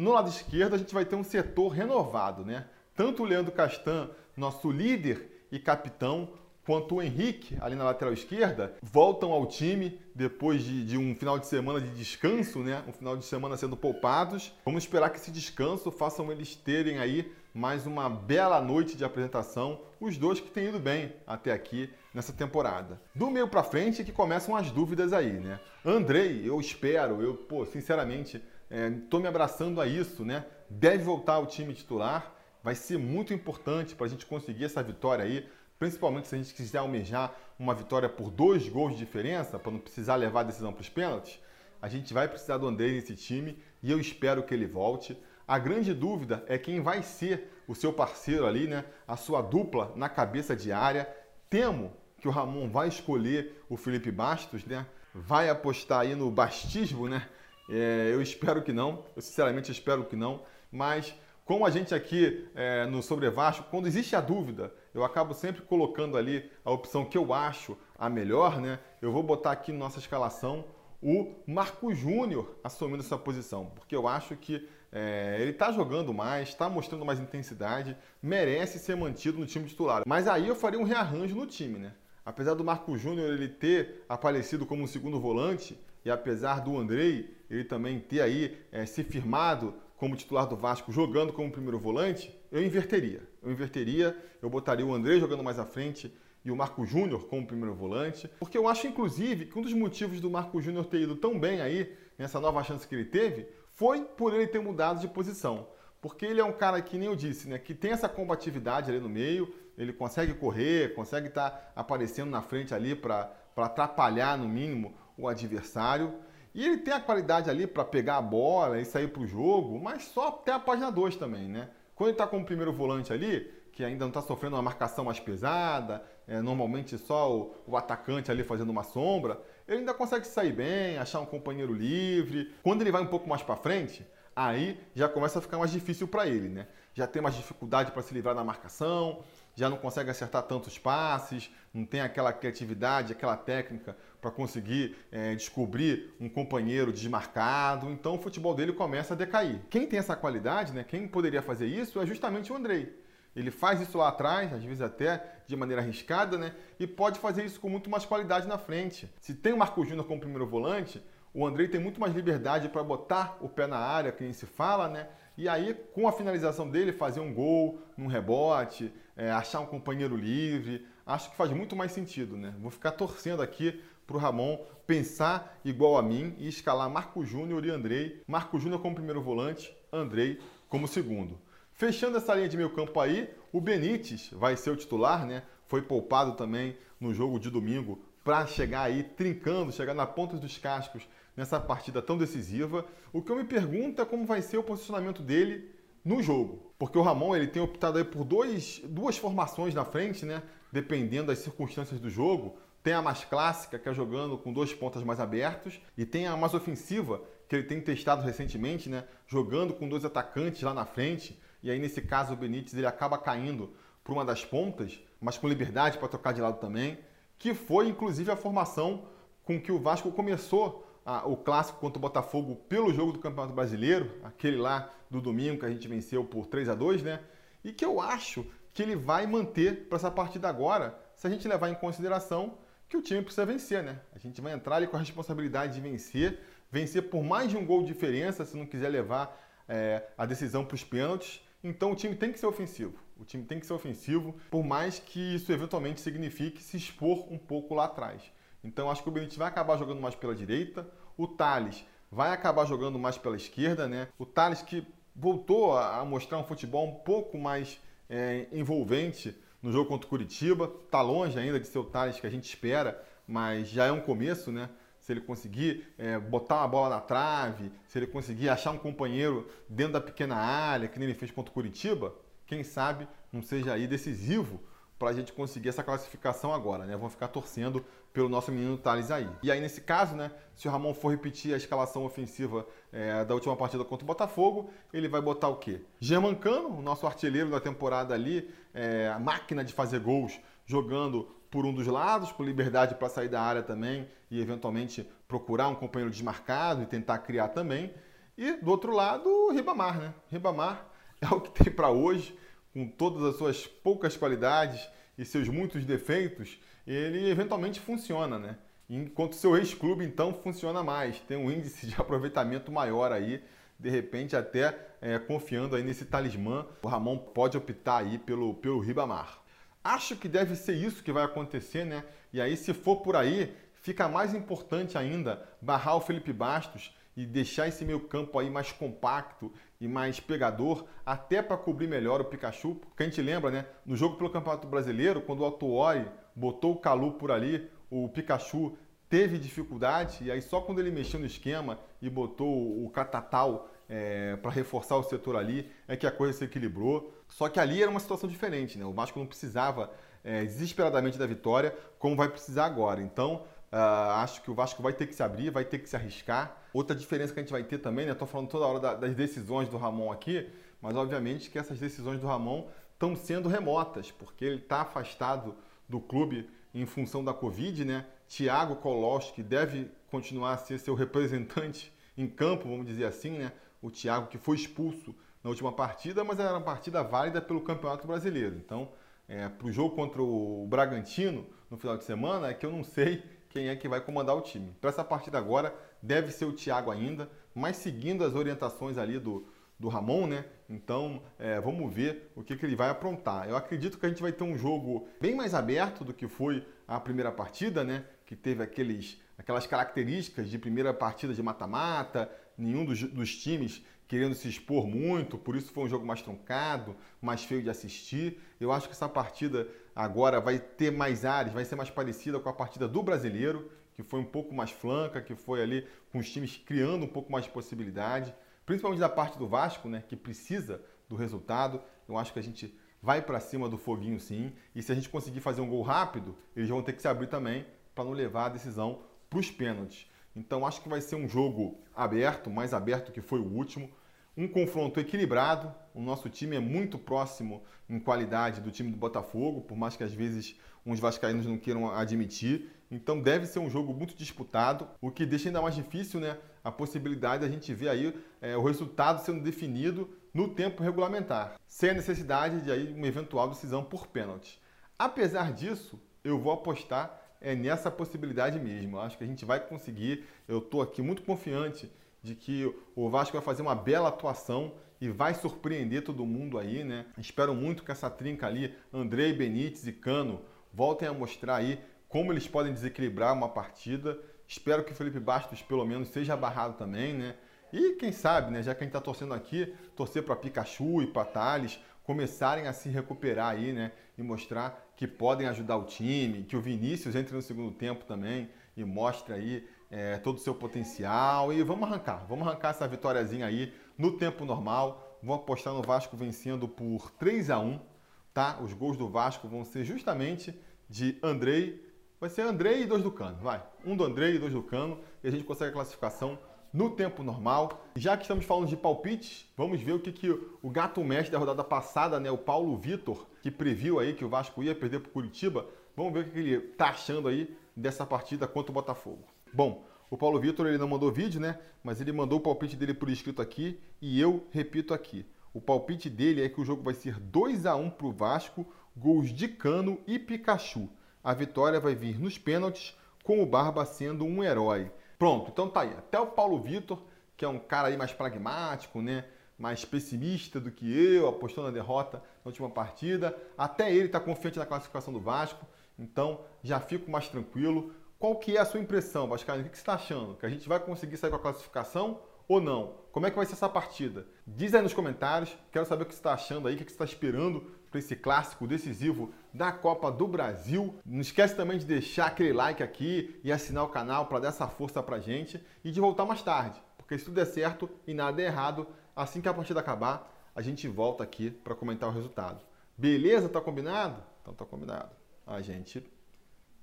No 0.01 0.13
lado 0.13 0.29
esquerdo, 0.29 0.73
a 0.73 0.79
gente 0.79 0.95
vai 0.95 1.05
ter 1.05 1.15
um 1.15 1.23
setor 1.23 1.67
renovado, 1.67 2.43
né? 2.43 2.65
Tanto 2.95 3.21
o 3.21 3.25
Leandro 3.25 3.51
Castan, 3.51 4.09
nosso 4.35 4.71
líder 4.71 5.45
e 5.51 5.59
capitão, 5.59 6.29
quanto 6.65 6.95
o 6.95 7.03
Henrique, 7.03 7.55
ali 7.61 7.75
na 7.75 7.83
lateral 7.83 8.11
esquerda, 8.11 8.73
voltam 8.81 9.31
ao 9.31 9.45
time 9.45 10.01
depois 10.15 10.63
de, 10.63 10.83
de, 10.83 10.97
um 10.97 11.13
final 11.13 11.37
de 11.37 11.45
semana 11.45 11.79
de 11.79 11.91
descanso, 11.91 12.61
né? 12.61 12.83
Um 12.87 12.91
final 12.91 13.15
de 13.15 13.23
semana 13.23 13.55
sendo 13.57 13.77
poupados. 13.77 14.51
Vamos 14.65 14.81
esperar 14.81 15.11
que 15.11 15.19
esse 15.19 15.29
descanso 15.29 15.91
façam 15.91 16.31
eles 16.31 16.55
terem 16.55 16.97
aí 16.97 17.31
mais 17.53 17.85
uma 17.85 18.09
bela 18.09 18.59
noite 18.59 18.97
de 18.97 19.05
apresentação. 19.05 19.81
Os 19.99 20.17
dois 20.17 20.39
que 20.39 20.49
têm 20.49 20.69
ido 20.69 20.79
bem 20.79 21.13
até 21.27 21.51
aqui 21.51 21.93
nessa 22.11 22.33
temporada. 22.33 22.99
Do 23.13 23.29
meio 23.29 23.47
para 23.47 23.61
frente 23.61 24.03
que 24.03 24.11
começam 24.11 24.55
as 24.55 24.71
dúvidas 24.71 25.13
aí, 25.13 25.33
né? 25.33 25.59
Andrei, 25.85 26.41
eu 26.43 26.59
espero, 26.59 27.21
eu, 27.21 27.35
pô, 27.35 27.67
sinceramente, 27.67 28.41
estou 28.71 29.19
é, 29.19 29.23
me 29.23 29.27
abraçando 29.27 29.81
a 29.81 29.87
isso, 29.87 30.23
né? 30.23 30.45
Deve 30.69 31.03
voltar 31.03 31.33
ao 31.33 31.45
time 31.45 31.73
titular, 31.73 32.33
vai 32.63 32.73
ser 32.73 32.97
muito 32.97 33.33
importante 33.33 33.93
para 33.93 34.05
a 34.05 34.09
gente 34.09 34.25
conseguir 34.25 34.65
essa 34.65 34.81
vitória 34.81 35.25
aí, 35.25 35.49
principalmente 35.77 36.27
se 36.27 36.35
a 36.35 36.37
gente 36.37 36.53
quiser 36.53 36.77
almejar 36.77 37.35
uma 37.59 37.75
vitória 37.75 38.07
por 38.07 38.31
dois 38.31 38.69
gols 38.69 38.93
de 38.93 38.99
diferença, 38.99 39.59
para 39.59 39.71
não 39.71 39.79
precisar 39.79 40.15
levar 40.15 40.41
a 40.41 40.43
decisão 40.43 40.71
para 40.71 40.81
os 40.81 40.89
pênaltis. 40.89 41.39
A 41.81 41.89
gente 41.89 42.13
vai 42.13 42.27
precisar 42.27 42.57
do 42.57 42.67
André 42.67 42.91
nesse 42.91 43.15
time 43.15 43.61
e 43.83 43.91
eu 43.91 43.99
espero 43.99 44.43
que 44.43 44.53
ele 44.53 44.67
volte. 44.67 45.17
A 45.47 45.59
grande 45.59 45.93
dúvida 45.93 46.45
é 46.47 46.57
quem 46.57 46.79
vai 46.79 47.03
ser 47.03 47.51
o 47.67 47.75
seu 47.75 47.91
parceiro 47.91 48.45
ali, 48.45 48.67
né? 48.67 48.85
A 49.07 49.17
sua 49.17 49.41
dupla 49.41 49.91
na 49.95 50.07
cabeça 50.07 50.55
de 50.55 50.71
área. 50.71 51.09
Temo 51.49 51.91
que 52.19 52.27
o 52.27 52.31
Ramon 52.31 52.69
vai 52.69 52.87
escolher 52.87 53.63
o 53.67 53.75
Felipe 53.75 54.11
Bastos, 54.11 54.63
né? 54.63 54.85
Vai 55.13 55.49
apostar 55.49 56.01
aí 56.01 56.15
no 56.15 56.29
bastismo, 56.31 57.09
né? 57.09 57.27
É, 57.71 58.09
eu 58.11 58.21
espero 58.21 58.61
que 58.61 58.73
não, 58.73 59.05
eu 59.15 59.21
sinceramente 59.21 59.71
espero 59.71 60.03
que 60.03 60.15
não, 60.15 60.41
mas 60.69 61.15
como 61.45 61.65
a 61.65 61.69
gente 61.69 61.95
aqui 61.95 62.47
é, 62.53 62.85
no 62.85 63.01
Sobre 63.01 63.29
Vasco, 63.29 63.65
quando 63.71 63.87
existe 63.87 64.15
a 64.15 64.21
dúvida, 64.21 64.73
eu 64.93 65.03
acabo 65.05 65.33
sempre 65.33 65.61
colocando 65.61 66.17
ali 66.17 66.51
a 66.65 66.71
opção 66.71 67.05
que 67.05 67.17
eu 67.17 67.33
acho 67.33 67.77
a 67.97 68.09
melhor, 68.09 68.59
né? 68.59 68.79
Eu 69.01 69.11
vou 69.11 69.23
botar 69.23 69.51
aqui 69.51 69.71
nossa 69.71 69.99
escalação 69.99 70.65
o 71.01 71.33
Marco 71.47 71.93
Júnior 71.95 72.55
assumindo 72.63 73.01
essa 73.01 73.17
posição, 73.17 73.71
porque 73.75 73.95
eu 73.95 74.07
acho 74.07 74.35
que 74.35 74.67
é, 74.91 75.37
ele 75.39 75.51
está 75.51 75.71
jogando 75.71 76.13
mais, 76.13 76.49
está 76.49 76.69
mostrando 76.69 77.05
mais 77.05 77.19
intensidade, 77.19 77.97
merece 78.21 78.77
ser 78.77 78.95
mantido 78.95 79.39
no 79.39 79.45
time 79.45 79.65
titular. 79.65 80.03
Mas 80.05 80.27
aí 80.27 80.47
eu 80.47 80.55
faria 80.55 80.79
um 80.79 80.83
rearranjo 80.83 81.35
no 81.35 81.47
time, 81.47 81.79
né? 81.79 81.93
Apesar 82.25 82.53
do 82.53 82.63
Marco 82.63 82.97
Júnior 82.97 83.31
ele 83.31 83.47
ter 83.47 84.03
aparecido 84.07 84.65
como 84.65 84.87
segundo 84.87 85.19
volante 85.19 85.79
e 86.05 86.11
apesar 86.11 86.61
do 86.61 86.77
Andrei 86.77 87.40
ele 87.51 87.65
também 87.65 87.99
ter 87.99 88.21
aí 88.21 88.57
é, 88.71 88.85
se 88.85 89.03
firmado 89.03 89.75
como 89.97 90.15
titular 90.15 90.47
do 90.47 90.55
Vasco 90.55 90.91
jogando 90.91 91.33
como 91.33 91.51
primeiro 91.51 91.77
volante, 91.77 92.35
eu 92.51 92.63
inverteria. 92.63 93.21
Eu 93.43 93.51
inverteria, 93.51 94.17
eu 94.41 94.49
botaria 94.49 94.85
o 94.85 94.93
André 94.93 95.19
jogando 95.19 95.43
mais 95.43 95.59
à 95.59 95.65
frente 95.65 96.11
e 96.43 96.49
o 96.49 96.55
Marco 96.55 96.85
Júnior 96.85 97.27
como 97.27 97.45
primeiro 97.45 97.75
volante, 97.75 98.27
porque 98.39 98.57
eu 98.57 98.67
acho 98.67 98.87
inclusive 98.87 99.45
que 99.45 99.59
um 99.59 99.61
dos 99.61 99.73
motivos 99.73 100.19
do 100.19 100.29
Marco 100.29 100.59
Júnior 100.61 100.85
ter 100.85 101.01
ido 101.01 101.15
tão 101.15 101.39
bem 101.39 101.61
aí 101.61 101.93
nessa 102.17 102.39
nova 102.39 102.63
chance 102.63 102.87
que 102.87 102.95
ele 102.95 103.05
teve 103.05 103.47
foi 103.73 104.01
por 104.01 104.33
ele 104.33 104.47
ter 104.47 104.59
mudado 104.59 104.99
de 104.99 105.07
posição. 105.07 105.67
Porque 106.01 106.25
ele 106.25 106.41
é 106.41 106.43
um 106.43 106.51
cara 106.51 106.81
que 106.81 106.97
nem 106.97 107.07
eu 107.07 107.15
disse, 107.15 107.47
né, 107.47 107.59
que 107.59 107.75
tem 107.75 107.91
essa 107.91 108.09
combatividade 108.09 108.89
ali 108.89 108.99
no 108.99 109.09
meio, 109.09 109.53
ele 109.77 109.93
consegue 109.93 110.33
correr, 110.33 110.95
consegue 110.95 111.27
estar 111.27 111.49
tá 111.49 111.71
aparecendo 111.75 112.31
na 112.31 112.41
frente 112.41 112.73
ali 112.73 112.95
para 112.95 113.31
atrapalhar 113.55 114.37
no 114.37 114.47
mínimo 114.47 114.95
o 115.17 115.27
adversário. 115.27 116.13
E 116.53 116.65
ele 116.65 116.77
tem 116.77 116.93
a 116.93 116.99
qualidade 116.99 117.49
ali 117.49 117.65
para 117.65 117.85
pegar 117.85 118.17
a 118.17 118.21
bola 118.21 118.79
e 118.79 118.85
sair 118.85 119.07
para 119.07 119.21
o 119.21 119.27
jogo, 119.27 119.79
mas 119.79 120.03
só 120.03 120.27
até 120.27 120.51
a 120.51 120.59
página 120.59 120.91
2 120.91 121.15
também, 121.15 121.47
né? 121.47 121.69
Quando 121.95 122.09
ele 122.09 122.15
está 122.15 122.27
como 122.27 122.45
primeiro 122.45 122.73
volante 122.73 123.13
ali, 123.13 123.49
que 123.71 123.83
ainda 123.83 124.03
não 124.03 124.09
está 124.09 124.21
sofrendo 124.21 124.55
uma 124.55 124.61
marcação 124.61 125.05
mais 125.05 125.19
pesada, 125.19 126.03
é, 126.27 126.41
normalmente 126.41 126.97
só 126.97 127.31
o, 127.31 127.55
o, 127.65 127.77
atacante 127.77 128.29
ali 128.29 128.43
fazendo 128.43 128.69
uma 128.69 128.83
sombra, 128.83 129.41
ele 129.67 129.79
ainda 129.79 129.93
consegue 129.93 130.27
sair 130.27 130.51
bem, 130.51 130.97
achar 130.97 131.21
um 131.21 131.25
companheiro 131.25 131.73
livre. 131.73 132.53
Quando 132.61 132.81
ele 132.81 132.91
vai 132.91 133.01
um 133.01 133.07
pouco 133.07 133.29
mais 133.29 133.41
para 133.41 133.55
frente, 133.55 134.05
aí 134.35 134.79
já 134.93 135.07
começa 135.07 135.39
a 135.39 135.41
ficar 135.41 135.57
mais 135.57 135.71
difícil 135.71 136.07
para 136.07 136.27
ele, 136.27 136.49
né? 136.49 136.67
Já 136.93 137.07
tem 137.07 137.21
mais 137.21 137.35
dificuldade 137.35 137.91
para 137.91 138.01
se 138.01 138.13
livrar 138.13 138.35
da 138.35 138.43
marcação, 138.43 139.23
já 139.55 139.69
não 139.69 139.77
consegue 139.77 140.09
acertar 140.09 140.43
tantos 140.43 140.77
passes, 140.77 141.49
não 141.73 141.85
tem 141.85 142.01
aquela 142.01 142.33
criatividade, 142.33 143.13
aquela 143.13 143.37
técnica 143.37 143.95
para 144.19 144.29
conseguir 144.29 144.95
é, 145.11 145.33
descobrir 145.35 146.13
um 146.19 146.27
companheiro 146.27 146.91
desmarcado. 146.91 147.89
Então 147.89 148.15
o 148.15 148.21
futebol 148.21 148.53
dele 148.53 148.73
começa 148.73 149.13
a 149.13 149.17
decair. 149.17 149.61
Quem 149.69 149.87
tem 149.87 149.97
essa 149.97 150.15
qualidade, 150.15 150.73
né, 150.73 150.83
quem 150.83 151.07
poderia 151.07 151.41
fazer 151.41 151.67
isso 151.67 152.01
é 152.01 152.05
justamente 152.05 152.51
o 152.51 152.55
Andrei. 152.55 153.01
Ele 153.33 153.49
faz 153.49 153.79
isso 153.79 153.97
lá 153.97 154.09
atrás, 154.09 154.51
às 154.53 154.61
vezes 154.61 154.81
até 154.81 155.23
de 155.47 155.55
maneira 155.55 155.81
arriscada, 155.81 156.37
né? 156.37 156.53
E 156.77 156.85
pode 156.85 157.17
fazer 157.17 157.45
isso 157.45 157.61
com 157.61 157.69
muito 157.69 157.89
mais 157.89 158.05
qualidade 158.05 158.45
na 158.45 158.57
frente. 158.57 159.09
Se 159.21 159.33
tem 159.33 159.53
o 159.53 159.57
Marco 159.57 159.85
Júnior 159.85 160.05
como 160.05 160.19
primeiro 160.19 160.45
volante, 160.45 161.01
o 161.33 161.47
Andrei 161.47 161.69
tem 161.69 161.79
muito 161.79 161.99
mais 161.99 162.13
liberdade 162.13 162.67
para 162.67 162.83
botar 162.83 163.37
o 163.39 163.47
pé 163.47 163.67
na 163.67 163.77
área, 163.77 164.11
que 164.11 164.21
nem 164.21 164.33
se 164.33 164.45
fala, 164.45 164.89
né? 164.89 165.07
E 165.37 165.47
aí, 165.47 165.73
com 165.93 166.09
a 166.09 166.11
finalização 166.11 166.69
dele, 166.69 166.91
fazer 166.91 167.21
um 167.21 167.33
gol, 167.33 167.81
um 167.97 168.07
rebote, 168.07 168.93
é, 169.15 169.31
achar 169.31 169.61
um 169.61 169.65
companheiro 169.65 170.15
livre, 170.17 170.85
acho 171.05 171.31
que 171.31 171.35
faz 171.35 171.51
muito 171.51 171.75
mais 171.75 171.91
sentido, 171.91 172.37
né? 172.37 172.53
Vou 172.59 172.71
ficar 172.71 172.91
torcendo 172.91 173.41
aqui 173.41 173.81
para 174.05 174.17
o 174.17 174.19
Ramon 174.19 174.57
pensar 174.85 175.59
igual 175.63 175.97
a 175.97 176.01
mim 176.01 176.35
e 176.37 176.47
escalar 176.47 176.89
Marco 176.89 177.23
Júnior 177.23 177.65
e 177.65 177.69
Andrei. 177.69 178.21
Marco 178.27 178.59
Júnior 178.59 178.81
como 178.81 178.95
primeiro 178.95 179.21
volante, 179.21 179.75
Andrei 179.91 180.39
como 180.67 180.87
segundo. 180.87 181.39
Fechando 181.73 182.17
essa 182.17 182.35
linha 182.35 182.49
de 182.49 182.57
meio 182.57 182.69
campo 182.69 182.99
aí, 182.99 183.29
o 183.51 183.59
Benítez 183.59 184.29
vai 184.33 184.55
ser 184.55 184.69
o 184.69 184.75
titular, 184.75 185.25
né? 185.25 185.43
Foi 185.67 185.81
poupado 185.81 186.33
também 186.33 186.77
no 186.99 187.13
jogo 187.13 187.39
de 187.39 187.49
domingo 187.49 187.99
para 188.23 188.45
chegar 188.45 188.83
aí 188.83 189.03
trincando, 189.03 189.71
chegar 189.71 189.93
na 189.93 190.05
ponta 190.05 190.37
dos 190.37 190.57
cascos 190.57 191.07
nessa 191.35 191.59
partida 191.59 192.01
tão 192.01 192.17
decisiva. 192.17 192.85
O 193.11 193.21
que 193.21 193.31
eu 193.31 193.35
me 193.35 193.43
pergunto 193.43 194.01
é 194.01 194.05
como 194.05 194.25
vai 194.25 194.41
ser 194.41 194.57
o 194.57 194.63
posicionamento 194.63 195.23
dele 195.23 195.71
no 196.03 196.21
jogo. 196.21 196.71
Porque 196.77 196.97
o 196.97 197.01
Ramon 197.01 197.35
ele 197.35 197.47
tem 197.47 197.61
optado 197.61 197.97
aí 197.97 198.03
por 198.03 198.23
dois, 198.23 198.81
duas 198.83 199.17
formações 199.17 199.73
na 199.73 199.85
frente, 199.85 200.25
né? 200.25 200.43
Dependendo 200.71 201.27
das 201.27 201.39
circunstâncias 201.39 201.99
do 201.99 202.09
jogo. 202.09 202.57
Tem 202.83 202.93
a 202.93 203.01
mais 203.01 203.23
clássica, 203.23 203.77
que 203.77 203.87
é 203.87 203.93
jogando 203.93 204.37
com 204.37 204.51
dois 204.51 204.73
pontas 204.73 205.03
mais 205.03 205.19
abertos, 205.19 205.79
e 205.95 206.03
tem 206.03 206.25
a 206.25 206.35
mais 206.35 206.55
ofensiva, 206.55 207.21
que 207.47 207.55
ele 207.55 207.63
tem 207.63 207.79
testado 207.79 208.23
recentemente, 208.23 208.89
né? 208.89 209.03
Jogando 209.27 209.73
com 209.73 209.87
dois 209.87 210.03
atacantes 210.03 210.63
lá 210.63 210.73
na 210.73 210.85
frente. 210.85 211.39
E 211.61 211.69
aí, 211.69 211.77
nesse 211.77 212.01
caso, 212.01 212.33
o 212.33 212.35
Benítez 212.35 212.73
ele 212.73 212.87
acaba 212.87 213.19
caindo 213.19 213.71
para 214.03 214.13
uma 214.13 214.25
das 214.25 214.43
pontas, 214.43 214.99
mas 215.19 215.37
com 215.37 215.47
liberdade 215.47 215.99
para 215.99 216.07
tocar 216.07 216.31
de 216.31 216.41
lado 216.41 216.59
também. 216.59 216.97
Que 217.37 217.53
foi, 217.53 217.87
inclusive, 217.87 218.31
a 218.31 218.35
formação 218.35 219.05
com 219.43 219.61
que 219.61 219.71
o 219.71 219.79
Vasco 219.79 220.11
começou 220.11 220.87
a, 221.05 221.27
o 221.27 221.35
clássico 221.35 221.79
contra 221.79 221.97
o 221.97 222.01
Botafogo 222.01 222.55
pelo 222.67 222.93
jogo 222.93 223.11
do 223.11 223.19
Campeonato 223.19 223.53
Brasileiro, 223.53 224.11
aquele 224.23 224.57
lá 224.57 224.91
do 225.09 225.19
domingo 225.19 225.59
que 225.59 225.65
a 225.65 225.69
gente 225.69 225.87
venceu 225.87 226.23
por 226.23 226.45
3 226.45 226.69
a 226.69 226.75
2 226.75 227.03
né? 227.03 227.19
E 227.63 227.71
que 227.71 227.83
eu 227.83 227.99
acho 227.99 228.45
que 228.73 228.81
ele 228.81 228.95
vai 228.95 229.25
manter 229.27 229.87
para 229.87 229.97
essa 229.97 230.11
partida 230.11 230.47
agora, 230.47 230.97
se 231.15 231.27
a 231.27 231.29
gente 231.29 231.47
levar 231.47 231.69
em 231.69 231.75
consideração 231.75 232.57
que 232.87 232.97
o 232.97 233.01
time 233.01 233.21
precisa 233.21 233.45
vencer, 233.45 233.83
né? 233.83 233.99
A 234.13 234.19
gente 234.19 234.41
vai 234.41 234.53
entrar 234.53 234.75
ali 234.75 234.87
com 234.87 234.97
a 234.97 234.99
responsabilidade 234.99 235.73
de 235.73 235.81
vencer, 235.81 236.39
vencer 236.69 237.09
por 237.09 237.23
mais 237.23 237.49
de 237.49 237.57
um 237.57 237.65
gol 237.65 237.81
de 237.81 237.87
diferença, 237.87 238.45
se 238.45 238.57
não 238.57 238.65
quiser 238.65 238.89
levar 238.89 239.37
é, 239.67 240.03
a 240.17 240.25
decisão 240.25 240.65
para 240.65 240.75
os 240.75 240.83
pênaltis. 240.83 241.41
Então 241.63 241.91
o 241.91 241.95
time 241.95 242.15
tem 242.15 242.31
que 242.31 242.39
ser 242.39 242.47
ofensivo. 242.47 242.97
O 243.17 243.23
time 243.23 243.45
tem 243.45 243.59
que 243.59 243.65
ser 243.65 243.73
ofensivo, 243.73 244.35
por 244.49 244.63
mais 244.63 244.99
que 244.99 245.35
isso 245.35 245.51
eventualmente 245.51 246.01
signifique 246.01 246.61
se 246.61 246.75
expor 246.75 247.31
um 247.31 247.37
pouco 247.37 247.75
lá 247.75 247.85
atrás. 247.85 248.21
Então 248.63 248.89
acho 248.89 249.03
que 249.03 249.09
o 249.09 249.11
Benítez 249.11 249.37
vai 249.37 249.47
acabar 249.47 249.77
jogando 249.77 250.01
mais 250.01 250.15
pela 250.15 250.35
direita, 250.35 250.87
o 251.15 251.27
Thales 251.27 251.85
vai 252.11 252.31
acabar 252.31 252.65
jogando 252.65 252.99
mais 252.99 253.17
pela 253.17 253.35
esquerda, 253.35 253.87
né? 253.87 254.07
O 254.17 254.25
Thales 254.25 254.61
que 254.61 254.85
voltou 255.15 255.77
a 255.77 256.03
mostrar 256.03 256.37
um 256.39 256.43
futebol 256.43 256.87
um 256.87 256.95
pouco 256.95 257.37
mais 257.37 257.79
é, 258.11 258.47
envolvente 258.51 259.33
no 259.63 259.71
jogo 259.71 259.87
contra 259.87 260.05
o 260.05 260.09
Curitiba. 260.09 260.71
Está 260.85 261.01
longe 261.01 261.39
ainda 261.39 261.59
de 261.59 261.65
ser 261.65 261.79
o 261.79 261.85
Thales 261.85 262.19
que 262.19 262.27
a 262.27 262.29
gente 262.29 262.43
espera, 262.43 263.01
mas 263.25 263.69
já 263.69 263.85
é 263.85 263.91
um 263.91 264.01
começo, 264.01 264.51
né? 264.51 264.69
Se 264.99 265.13
ele 265.13 265.21
conseguir 265.21 265.87
é, 265.97 266.19
botar 266.19 266.57
uma 266.57 266.67
bola 266.67 266.89
na 266.95 267.01
trave, 267.01 267.71
se 267.87 267.97
ele 267.97 268.05
conseguir 268.05 268.49
achar 268.49 268.71
um 268.71 268.77
companheiro 268.77 269.47
dentro 269.67 269.93
da 269.93 270.01
pequena 270.01 270.35
área, 270.35 270.87
que 270.87 270.99
nem 270.99 271.07
ele 271.09 271.17
fez 271.17 271.31
contra 271.31 271.49
o 271.49 271.53
Curitiba, 271.53 272.13
quem 272.45 272.63
sabe 272.63 273.07
não 273.31 273.41
seja 273.41 273.73
aí 273.73 273.87
decisivo 273.87 274.61
para 275.01 275.09
a 275.09 275.13
gente 275.13 275.33
conseguir 275.33 275.69
essa 275.69 275.81
classificação 275.81 276.53
agora, 276.53 276.85
né? 276.85 276.95
Vamos 276.95 277.13
ficar 277.13 277.27
torcendo 277.27 277.83
pelo 278.13 278.29
nosso 278.29 278.51
menino 278.51 278.77
Thales 278.77 279.09
aí. 279.09 279.27
E 279.41 279.51
aí, 279.51 279.59
nesse 279.59 279.81
caso, 279.81 280.15
né, 280.15 280.29
se 280.55 280.67
o 280.67 280.71
Ramon 280.71 280.93
for 280.93 281.09
repetir 281.09 281.55
a 281.55 281.57
escalação 281.57 282.05
ofensiva 282.05 282.67
é, 282.93 283.25
da 283.25 283.33
última 283.33 283.55
partida 283.55 283.83
contra 283.83 284.03
o 284.03 284.07
Botafogo, 284.07 284.69
ele 284.93 285.07
vai 285.07 285.19
botar 285.19 285.47
o 285.47 285.55
quê? 285.55 285.81
Germancano, 285.99 286.77
o 286.77 286.83
nosso 286.83 287.07
artilheiro 287.07 287.49
da 287.49 287.59
temporada 287.59 288.13
ali, 288.13 288.47
é, 288.75 289.11
a 289.11 289.17
máquina 289.17 289.63
de 289.63 289.73
fazer 289.73 289.99
gols, 290.01 290.39
jogando 290.67 291.27
por 291.49 291.65
um 291.65 291.73
dos 291.73 291.87
lados, 291.87 292.31
com 292.31 292.43
liberdade 292.43 292.93
para 292.93 293.09
sair 293.09 293.27
da 293.27 293.41
área 293.41 293.63
também 293.63 294.07
e 294.29 294.39
eventualmente 294.39 295.09
procurar 295.27 295.67
um 295.67 295.75
companheiro 295.75 296.11
desmarcado 296.11 296.83
e 296.83 296.85
tentar 296.85 297.17
criar 297.17 297.47
também. 297.47 297.91
E 298.37 298.51
do 298.51 298.69
outro 298.69 298.93
lado, 298.93 299.27
o 299.27 299.51
Ribamar, 299.51 299.99
né? 299.99 300.13
Ribamar 300.29 300.85
é 301.19 301.27
o 301.33 301.41
que 301.41 301.49
tem 301.49 301.73
para 301.73 301.89
hoje 301.89 302.37
com 302.73 302.87
todas 302.87 303.23
as 303.23 303.35
suas 303.35 303.67
poucas 303.67 304.15
qualidades 304.15 304.87
e 305.17 305.25
seus 305.25 305.47
muitos 305.47 305.85
defeitos, 305.85 306.59
ele 306.87 307.29
eventualmente 307.29 307.79
funciona, 307.79 308.39
né? 308.39 308.57
Enquanto 308.89 309.35
seu 309.35 309.55
ex-clube, 309.55 310.03
então, 310.03 310.33
funciona 310.33 310.83
mais, 310.83 311.19
tem 311.21 311.37
um 311.37 311.49
índice 311.49 311.87
de 311.87 311.95
aproveitamento 311.99 312.71
maior 312.71 313.11
aí, 313.11 313.43
de 313.79 313.89
repente 313.89 314.35
até 314.35 314.77
é, 315.01 315.17
confiando 315.17 315.75
aí 315.75 315.83
nesse 315.83 316.05
talismã, 316.05 316.65
o 316.83 316.87
Ramon 316.87 317.17
pode 317.17 317.57
optar 317.57 317.97
aí 317.97 318.17
pelo, 318.17 318.53
pelo 318.55 318.79
Ribamar. 318.79 319.39
Acho 319.83 320.15
que 320.15 320.27
deve 320.27 320.55
ser 320.55 320.73
isso 320.75 321.03
que 321.03 321.11
vai 321.11 321.23
acontecer, 321.23 321.85
né? 321.85 322.03
E 322.31 322.39
aí, 322.39 322.55
se 322.55 322.73
for 322.73 322.97
por 322.97 323.15
aí, 323.15 323.55
fica 323.73 324.07
mais 324.07 324.33
importante 324.33 324.97
ainda 324.97 325.43
barrar 325.59 325.95
o 325.95 326.01
Felipe 326.01 326.31
Bastos 326.31 326.93
e 327.15 327.25
deixar 327.25 327.67
esse 327.67 327.83
meio 327.83 327.99
campo 327.99 328.39
aí 328.39 328.49
mais 328.49 328.71
compacto 328.71 329.51
e 329.79 329.87
mais 329.87 330.19
pegador, 330.19 330.85
até 331.05 331.41
para 331.41 331.57
cobrir 331.57 331.87
melhor 331.87 332.21
o 332.21 332.25
Pikachu. 332.25 332.75
Porque 332.75 333.03
a 333.03 333.05
gente 333.05 333.21
lembra, 333.21 333.51
né? 333.51 333.65
No 333.85 333.95
jogo 333.95 334.15
pelo 334.15 334.29
Campeonato 334.29 334.67
Brasileiro, 334.67 335.21
quando 335.21 335.41
o 335.41 335.45
Altuori 335.45 336.05
botou 336.35 336.73
o 336.73 336.77
Calu 336.77 337.13
por 337.13 337.31
ali, 337.31 337.69
o 337.89 338.07
Pikachu 338.09 338.77
teve 339.09 339.37
dificuldade, 339.37 340.23
e 340.23 340.31
aí 340.31 340.41
só 340.41 340.61
quando 340.61 340.79
ele 340.79 340.89
mexeu 340.89 341.19
no 341.19 341.25
esquema 341.25 341.77
e 342.01 342.09
botou 342.09 342.85
o 342.85 342.89
Catatal 342.89 343.69
é, 343.89 344.37
para 344.37 344.49
reforçar 344.49 344.95
o 344.95 345.03
setor 345.03 345.35
ali, 345.35 345.69
é 345.85 345.97
que 345.97 346.07
a 346.07 346.11
coisa 346.11 346.31
se 346.37 346.45
equilibrou. 346.45 347.13
Só 347.27 347.49
que 347.49 347.59
ali 347.59 347.81
era 347.81 347.91
uma 347.91 347.99
situação 347.99 348.29
diferente, 348.29 348.77
né? 348.77 348.85
O 348.85 348.93
Vasco 348.93 349.19
não 349.19 349.25
precisava 349.25 349.91
é, 350.23 350.43
desesperadamente 350.43 351.17
da 351.17 351.25
vitória, 351.25 351.75
como 351.99 352.15
vai 352.15 352.29
precisar 352.29 352.65
agora. 352.65 353.01
Então, 353.01 353.43
Uh, 353.71 354.11
acho 354.17 354.41
que 354.41 354.51
o 354.51 354.53
Vasco 354.53 354.83
vai 354.83 354.91
ter 354.91 355.07
que 355.07 355.15
se 355.15 355.23
abrir, 355.23 355.49
vai 355.49 355.63
ter 355.63 355.79
que 355.79 355.87
se 355.87 355.95
arriscar. 355.95 356.57
Outra 356.73 356.95
diferença 356.95 357.33
que 357.33 357.39
a 357.39 357.43
gente 357.43 357.51
vai 357.51 357.63
ter 357.63 357.77
também, 357.77 358.05
né? 358.05 358.11
Estou 358.11 358.27
falando 358.27 358.49
toda 358.49 358.65
hora 358.65 358.79
da, 358.79 358.93
das 358.95 359.15
decisões 359.15 359.69
do 359.69 359.77
Ramon 359.77 360.11
aqui, 360.11 360.49
mas 360.81 360.95
obviamente 360.95 361.49
que 361.49 361.57
essas 361.57 361.79
decisões 361.79 362.19
do 362.19 362.27
Ramon 362.27 362.67
estão 362.93 363.15
sendo 363.15 363.47
remotas, 363.47 364.11
porque 364.11 364.43
ele 364.43 364.57
está 364.57 364.81
afastado 364.81 365.55
do 365.87 366.01
clube 366.01 366.49
em 366.73 366.85
função 366.85 367.23
da 367.23 367.33
Covid, 367.33 367.85
né? 367.85 368.05
Thiago 368.27 368.75
Koloski 368.75 369.41
deve 369.41 369.89
continuar 370.09 370.53
a 370.53 370.57
ser 370.57 370.77
seu 370.77 370.93
representante 370.93 371.93
em 372.17 372.27
campo, 372.27 372.67
vamos 372.67 372.85
dizer 372.85 373.05
assim, 373.05 373.37
né? 373.37 373.53
O 373.81 373.89
Thiago 373.89 374.27
que 374.27 374.37
foi 374.37 374.57
expulso 374.57 375.15
na 375.43 375.49
última 375.49 375.71
partida, 375.71 376.23
mas 376.23 376.39
era 376.39 376.51
uma 376.51 376.61
partida 376.61 377.03
válida 377.03 377.41
pelo 377.41 377.61
Campeonato 377.61 378.05
Brasileiro. 378.05 378.55
Então, 378.57 378.89
é, 379.27 379.47
para 379.49 379.67
o 379.67 379.71
jogo 379.71 379.95
contra 379.95 380.21
o 380.21 380.65
Bragantino 380.67 381.45
no 381.69 381.77
final 381.77 381.97
de 381.97 382.03
semana, 382.03 382.49
é 382.49 382.53
que 382.53 382.65
eu 382.65 382.71
não 382.71 382.83
sei 382.83 383.23
quem 383.51 383.67
é 383.67 383.75
que 383.75 383.87
vai 383.87 384.01
comandar 384.01 384.35
o 384.35 384.41
time. 384.41 384.73
Para 384.79 384.89
essa 384.89 385.03
partida 385.03 385.37
agora, 385.37 385.75
deve 386.01 386.31
ser 386.31 386.45
o 386.45 386.53
Thiago 386.53 386.89
ainda, 386.89 387.29
mas 387.53 387.77
seguindo 387.77 388.23
as 388.23 388.33
orientações 388.33 388.97
ali 388.97 389.19
do, 389.19 389.45
do 389.77 389.89
Ramon, 389.89 390.27
né? 390.27 390.45
Então, 390.69 391.21
é, 391.37 391.59
vamos 391.59 391.93
ver 391.93 392.31
o 392.35 392.43
que, 392.43 392.55
que 392.55 392.65
ele 392.65 392.75
vai 392.75 392.89
aprontar. 392.89 393.49
Eu 393.49 393.57
acredito 393.57 393.97
que 393.97 394.05
a 394.05 394.09
gente 394.09 394.21
vai 394.21 394.31
ter 394.31 394.43
um 394.43 394.57
jogo 394.57 395.07
bem 395.19 395.35
mais 395.35 395.53
aberto 395.53 396.03
do 396.03 396.13
que 396.13 396.27
foi 396.27 396.65
a 396.87 396.99
primeira 396.99 397.31
partida, 397.31 397.83
né? 397.83 398.05
Que 398.25 398.35
teve 398.35 398.63
aqueles, 398.63 399.21
aquelas 399.37 399.67
características 399.67 400.49
de 400.49 400.57
primeira 400.57 400.93
partida 400.93 401.33
de 401.33 401.43
mata-mata, 401.43 402.31
nenhum 402.57 402.85
dos, 402.85 403.03
dos 403.03 403.35
times 403.35 403.83
querendo 404.11 404.35
se 404.35 404.49
expor 404.49 404.85
muito, 404.85 405.37
por 405.37 405.55
isso 405.55 405.71
foi 405.71 405.85
um 405.85 405.87
jogo 405.87 406.05
mais 406.05 406.21
truncado, 406.21 406.97
mais 407.21 407.45
feio 407.45 407.63
de 407.63 407.69
assistir. 407.69 408.41
Eu 408.59 408.69
acho 408.73 408.87
que 408.87 408.91
essa 408.91 409.07
partida 409.07 409.65
agora 409.95 410.39
vai 410.39 410.59
ter 410.59 410.91
mais 410.91 411.25
ares, 411.25 411.53
vai 411.53 411.65
ser 411.65 411.75
mais 411.75 411.89
parecida 411.89 412.39
com 412.39 412.49
a 412.49 412.53
partida 412.53 412.87
do 412.87 413.03
brasileiro, 413.03 413.71
que 413.93 414.03
foi 414.03 414.19
um 414.19 414.25
pouco 414.25 414.53
mais 414.53 414.71
flanca, 414.71 415.21
que 415.21 415.35
foi 415.35 415.61
ali 415.61 415.87
com 416.11 416.19
os 416.19 416.29
times 416.29 416.57
criando 416.57 417.05
um 417.05 417.07
pouco 417.07 417.31
mais 417.31 417.45
de 417.45 417.51
possibilidade, 417.51 418.33
principalmente 418.65 418.99
da 418.99 419.09
parte 419.09 419.37
do 419.37 419.47
Vasco, 419.47 419.89
né, 419.89 420.03
que 420.07 420.15
precisa 420.15 420.81
do 421.09 421.15
resultado. 421.15 421.81
Eu 422.07 422.17
acho 422.17 422.31
que 422.33 422.39
a 422.39 422.43
gente 422.43 422.77
vai 423.01 423.21
para 423.21 423.39
cima 423.39 423.67
do 423.67 423.77
foguinho 423.77 424.19
sim, 424.19 424.53
e 424.75 424.81
se 424.81 424.91
a 424.91 424.95
gente 424.95 425.09
conseguir 425.09 425.39
fazer 425.39 425.61
um 425.61 425.69
gol 425.69 425.81
rápido, 425.81 426.37
eles 426.55 426.69
vão 426.69 426.81
ter 426.81 426.93
que 426.93 427.01
se 427.01 427.07
abrir 427.07 427.27
também 427.27 427.65
para 427.95 428.03
não 428.03 428.11
levar 428.11 428.45
a 428.45 428.49
decisão 428.49 429.03
para 429.29 429.39
os 429.39 429.49
pênaltis. 429.49 430.09
Então 430.35 430.65
acho 430.65 430.81
que 430.81 430.89
vai 430.89 431.01
ser 431.01 431.15
um 431.15 431.27
jogo 431.27 431.79
aberto, 431.95 432.49
mais 432.49 432.73
aberto 432.73 433.11
que 433.11 433.21
foi 433.21 433.39
o 433.39 433.47
último 433.47 433.89
um 434.35 434.47
confronto 434.47 434.99
equilibrado. 434.99 435.73
O 435.93 436.01
nosso 436.01 436.29
time 436.29 436.55
é 436.55 436.59
muito 436.59 436.97
próximo 436.97 437.63
em 437.89 437.99
qualidade 437.99 438.61
do 438.61 438.71
time 438.71 438.91
do 438.91 438.97
Botafogo, 438.97 439.61
por 439.61 439.77
mais 439.77 439.95
que 439.95 440.03
às 440.03 440.13
vezes 440.13 440.55
uns 440.85 440.99
vascaínos 440.99 441.45
não 441.45 441.57
queiram 441.57 441.91
admitir. 441.91 442.69
Então 442.89 443.21
deve 443.21 443.45
ser 443.45 443.59
um 443.59 443.69
jogo 443.69 443.93
muito 443.93 444.15
disputado, 444.15 444.87
o 445.01 445.11
que 445.11 445.25
deixa 445.25 445.49
ainda 445.49 445.61
mais 445.61 445.75
difícil 445.75 446.19
né, 446.19 446.37
a 446.63 446.71
possibilidade 446.71 447.41
da 447.41 447.49
gente 447.49 447.73
ver 447.73 447.89
aí 447.89 448.13
é, 448.41 448.55
o 448.57 448.63
resultado 448.63 449.23
sendo 449.23 449.41
definido 449.41 450.09
no 450.33 450.49
tempo 450.49 450.83
regulamentar, 450.83 451.59
sem 451.67 451.89
a 451.89 451.93
necessidade 451.93 452.61
de 452.61 452.71
aí 452.71 452.93
uma 452.93 453.07
eventual 453.07 453.49
decisão 453.49 453.83
por 453.83 454.07
pênalti. 454.07 454.61
Apesar 454.97 455.51
disso, 455.53 455.99
eu 456.23 456.39
vou 456.39 456.53
apostar 456.53 457.21
é, 457.41 457.55
nessa 457.55 457.89
possibilidade 457.89 458.59
mesmo. 458.59 458.97
Eu 458.97 459.01
acho 459.01 459.17
que 459.17 459.23
a 459.23 459.27
gente 459.27 459.43
vai 459.43 459.59
conseguir. 459.59 460.25
Eu 460.47 460.59
estou 460.59 460.81
aqui 460.81 461.01
muito 461.01 461.23
confiante 461.23 461.91
de 462.21 462.35
que 462.35 462.73
o 462.95 463.09
Vasco 463.09 463.33
vai 463.33 463.41
fazer 463.41 463.61
uma 463.61 463.75
bela 463.75 464.09
atuação 464.09 464.73
e 464.99 465.09
vai 465.09 465.33
surpreender 465.33 466.03
todo 466.03 466.25
mundo 466.25 466.59
aí, 466.59 466.83
né? 466.83 467.07
Espero 467.17 467.55
muito 467.55 467.83
que 467.83 467.91
essa 467.91 468.09
trinca 468.09 468.45
ali, 468.45 468.75
Andrei, 468.93 469.33
Benítez 469.33 469.87
e 469.87 469.91
Cano, 469.91 470.41
voltem 470.71 471.07
a 471.07 471.13
mostrar 471.13 471.55
aí 471.55 471.79
como 472.07 472.31
eles 472.31 472.47
podem 472.47 472.71
desequilibrar 472.71 473.33
uma 473.33 473.49
partida. 473.49 474.19
Espero 474.47 474.83
que 474.83 474.91
o 474.91 474.95
Felipe 474.95 475.19
Bastos, 475.19 475.61
pelo 475.61 475.85
menos, 475.85 476.09
seja 476.09 476.37
barrado 476.37 476.77
também, 476.77 477.13
né? 477.13 477.35
E 477.73 477.93
quem 477.93 478.11
sabe, 478.11 478.51
né, 478.51 478.61
já 478.61 478.75
que 478.75 478.83
a 478.83 478.85
gente 478.85 478.89
está 478.89 478.99
torcendo 478.99 479.33
aqui, 479.33 479.73
torcer 479.95 480.23
para 480.23 480.35
Pikachu 480.35 481.01
e 481.01 481.07
para 481.07 481.23
Thales 481.23 481.79
começarem 482.03 482.67
a 482.67 482.73
se 482.73 482.89
recuperar 482.89 483.51
aí, 483.51 483.71
né? 483.71 483.93
E 484.17 484.21
mostrar 484.21 484.91
que 484.95 485.07
podem 485.07 485.47
ajudar 485.47 485.77
o 485.77 485.85
time, 485.85 486.43
que 486.43 486.55
o 486.57 486.61
Vinícius 486.61 487.15
entre 487.15 487.33
no 487.33 487.41
segundo 487.41 487.71
tempo 487.71 488.03
também 488.05 488.49
e 488.75 488.83
mostre 488.83 489.33
aí 489.33 489.67
é, 489.91 490.17
todo 490.17 490.37
o 490.37 490.39
seu 490.39 490.55
potencial. 490.55 491.53
E 491.53 491.61
vamos 491.61 491.87
arrancar, 491.87 492.25
vamos 492.27 492.47
arrancar 492.47 492.69
essa 492.69 492.87
vitóriazinha 492.87 493.45
aí 493.45 493.71
no 493.97 494.17
tempo 494.17 494.45
normal. 494.45 495.19
Vou 495.21 495.35
apostar 495.35 495.73
no 495.73 495.83
Vasco 495.83 496.17
vencendo 496.17 496.67
por 496.67 497.11
3 497.11 497.51
a 497.51 497.59
1 497.59 497.91
tá? 498.33 498.59
Os 498.61 498.73
gols 498.73 498.97
do 498.97 499.07
Vasco 499.07 499.47
vão 499.47 499.63
ser 499.63 499.83
justamente 499.83 500.57
de 500.89 501.17
Andrei. 501.21 501.89
Vai 502.19 502.29
ser 502.29 502.41
Andrei 502.41 502.83
e 502.83 502.85
dois 502.85 503.03
do 503.03 503.11
Cano, 503.11 503.37
vai. 503.41 503.63
Um 503.85 503.95
do 503.95 504.03
Andrei 504.03 504.35
e 504.35 504.39
dois 504.39 504.53
do 504.53 504.61
Cano. 504.61 504.99
E 505.23 505.27
a 505.27 505.31
gente 505.31 505.43
consegue 505.43 505.71
a 505.71 505.73
classificação 505.73 506.37
no 506.71 506.91
tempo 506.91 507.23
normal. 507.23 507.85
Já 507.95 508.15
que 508.15 508.23
estamos 508.23 508.45
falando 508.45 508.67
de 508.67 508.77
palpites, 508.77 509.45
vamos 509.57 509.81
ver 509.81 509.93
o 509.93 509.99
que, 509.99 510.11
que 510.11 510.29
o 510.61 510.69
gato 510.69 511.03
mestre 511.03 511.31
da 511.31 511.39
rodada 511.39 511.63
passada, 511.63 512.19
né, 512.19 512.31
o 512.31 512.37
Paulo 512.37 512.77
Vitor, 512.77 513.25
que 513.41 513.51
previu 513.51 513.99
aí 513.99 514.13
que 514.13 514.23
o 514.23 514.29
Vasco 514.29 514.63
ia 514.63 514.75
perder 514.75 514.99
para 514.99 515.09
o 515.09 515.13
Curitiba, 515.13 515.65
vamos 515.95 516.13
ver 516.13 516.19
o 516.21 516.23
que, 516.25 516.31
que 516.31 516.39
ele 516.39 516.55
está 516.71 516.89
achando 516.89 517.27
aí 517.27 517.55
dessa 517.75 518.05
partida 518.05 518.47
contra 518.47 518.71
o 518.71 518.73
Botafogo. 518.73 519.23
Bom, 519.53 519.85
o 520.09 520.17
Paulo 520.17 520.39
Vitor 520.39 520.67
ele 520.67 520.77
não 520.77 520.87
mandou 520.87 521.11
vídeo, 521.11 521.39
né? 521.39 521.59
Mas 521.83 521.99
ele 521.99 522.11
mandou 522.11 522.39
o 522.39 522.41
palpite 522.41 522.75
dele 522.75 522.93
por 522.93 523.09
escrito 523.09 523.41
aqui 523.41 523.79
e 524.01 524.19
eu 524.19 524.47
repito 524.51 524.93
aqui. 524.93 525.25
O 525.53 525.59
palpite 525.59 526.09
dele 526.09 526.43
é 526.43 526.49
que 526.49 526.61
o 526.61 526.65
jogo 526.65 526.81
vai 526.81 526.93
ser 526.93 527.19
2 527.19 527.65
a 527.65 527.75
1 527.75 527.89
para 527.89 528.07
o 528.07 528.11
Vasco, 528.11 528.65
gols 528.95 529.29
de 529.29 529.47
Cano 529.47 529.99
e 530.07 530.17
Pikachu. 530.17 530.89
A 531.23 531.33
vitória 531.33 531.79
vai 531.79 531.93
vir 531.93 532.19
nos 532.19 532.37
pênaltis, 532.37 532.95
com 533.23 533.41
o 533.41 533.45
Barba 533.45 533.85
sendo 533.85 534.25
um 534.25 534.43
herói. 534.43 534.91
Pronto, 535.19 535.51
então 535.51 535.69
tá 535.69 535.81
aí. 535.81 535.91
Até 535.91 536.19
o 536.19 536.27
Paulo 536.27 536.59
Vitor, 536.59 537.01
que 537.37 537.45
é 537.45 537.47
um 537.47 537.59
cara 537.59 537.89
aí 537.89 537.97
mais 537.97 538.11
pragmático, 538.11 539.01
né? 539.01 539.25
Mais 539.57 539.85
pessimista 539.85 540.59
do 540.59 540.71
que 540.71 540.91
eu, 540.91 541.27
apostou 541.27 541.63
na 541.63 541.69
derrota 541.69 542.17
na 542.17 542.49
última 542.49 542.69
partida. 542.69 543.37
Até 543.57 543.93
ele 543.93 544.07
está 544.07 544.19
confiante 544.19 544.57
na 544.57 544.65
classificação 544.65 545.13
do 545.13 545.19
Vasco. 545.19 545.65
Então 545.99 546.41
já 546.63 546.79
fico 546.79 547.11
mais 547.11 547.27
tranquilo. 547.27 547.93
Qual 548.21 548.35
que 548.35 548.55
é 548.55 548.59
a 548.59 548.65
sua 548.65 548.79
impressão, 548.79 549.27
Vascaíno? 549.27 549.65
O 549.65 549.69
que 549.71 549.75
você 549.75 549.81
está 549.81 549.95
achando? 549.95 550.35
Que 550.35 550.45
a 550.45 550.49
gente 550.49 550.69
vai 550.69 550.79
conseguir 550.79 551.17
sair 551.17 551.31
com 551.31 551.37
a 551.37 551.39
classificação 551.39 552.21
ou 552.47 552.61
não? 552.61 552.97
Como 553.11 553.25
é 553.25 553.31
que 553.31 553.35
vai 553.35 553.47
ser 553.47 553.53
essa 553.53 553.67
partida? 553.67 554.27
Diz 554.45 554.75
aí 554.75 554.81
nos 554.83 554.93
comentários, 554.93 555.57
quero 555.71 555.87
saber 555.87 556.03
o 556.03 556.05
que 556.05 556.13
você 556.13 556.19
está 556.19 556.33
achando 556.33 556.67
aí, 556.67 556.75
o 556.75 556.77
que 556.77 556.83
você 556.83 556.91
está 556.91 557.03
esperando 557.03 557.61
para 557.89 557.97
esse 557.97 558.15
clássico 558.15 558.67
decisivo 558.67 559.33
da 559.51 559.71
Copa 559.71 560.11
do 560.11 560.27
Brasil. 560.27 560.99
Não 561.03 561.19
esquece 561.19 561.55
também 561.55 561.79
de 561.79 561.85
deixar 561.85 562.27
aquele 562.27 562.53
like 562.53 562.83
aqui 562.83 563.39
e 563.43 563.51
assinar 563.51 563.85
o 563.85 563.89
canal 563.89 564.27
para 564.27 564.37
dar 564.37 564.49
essa 564.49 564.67
força 564.67 565.01
para 565.01 565.17
gente 565.17 565.59
e 565.83 565.89
de 565.89 565.99
voltar 565.99 566.23
mais 566.23 566.43
tarde, 566.43 566.79
porque 566.99 567.17
se 567.17 567.25
tudo 567.25 567.33
der 567.33 567.45
certo 567.45 567.89
e 568.05 568.13
nada 568.13 568.33
der 568.33 568.51
errado, 568.51 568.87
assim 569.15 569.41
que 569.41 569.49
a 569.49 569.53
partida 569.53 569.79
acabar, 569.79 570.31
a 570.55 570.61
gente 570.61 570.87
volta 570.87 571.23
aqui 571.23 571.49
para 571.49 571.73
comentar 571.73 572.07
o 572.07 572.13
resultado. 572.13 572.61
Beleza? 572.95 573.49
Tá 573.49 573.59
combinado? 573.59 574.23
Então 574.43 574.53
tá 574.53 574.63
combinado. 574.63 575.09
A 575.47 575.59
gente 575.59 576.07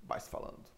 vai 0.03 0.19
se 0.19 0.29
falando. 0.29 0.78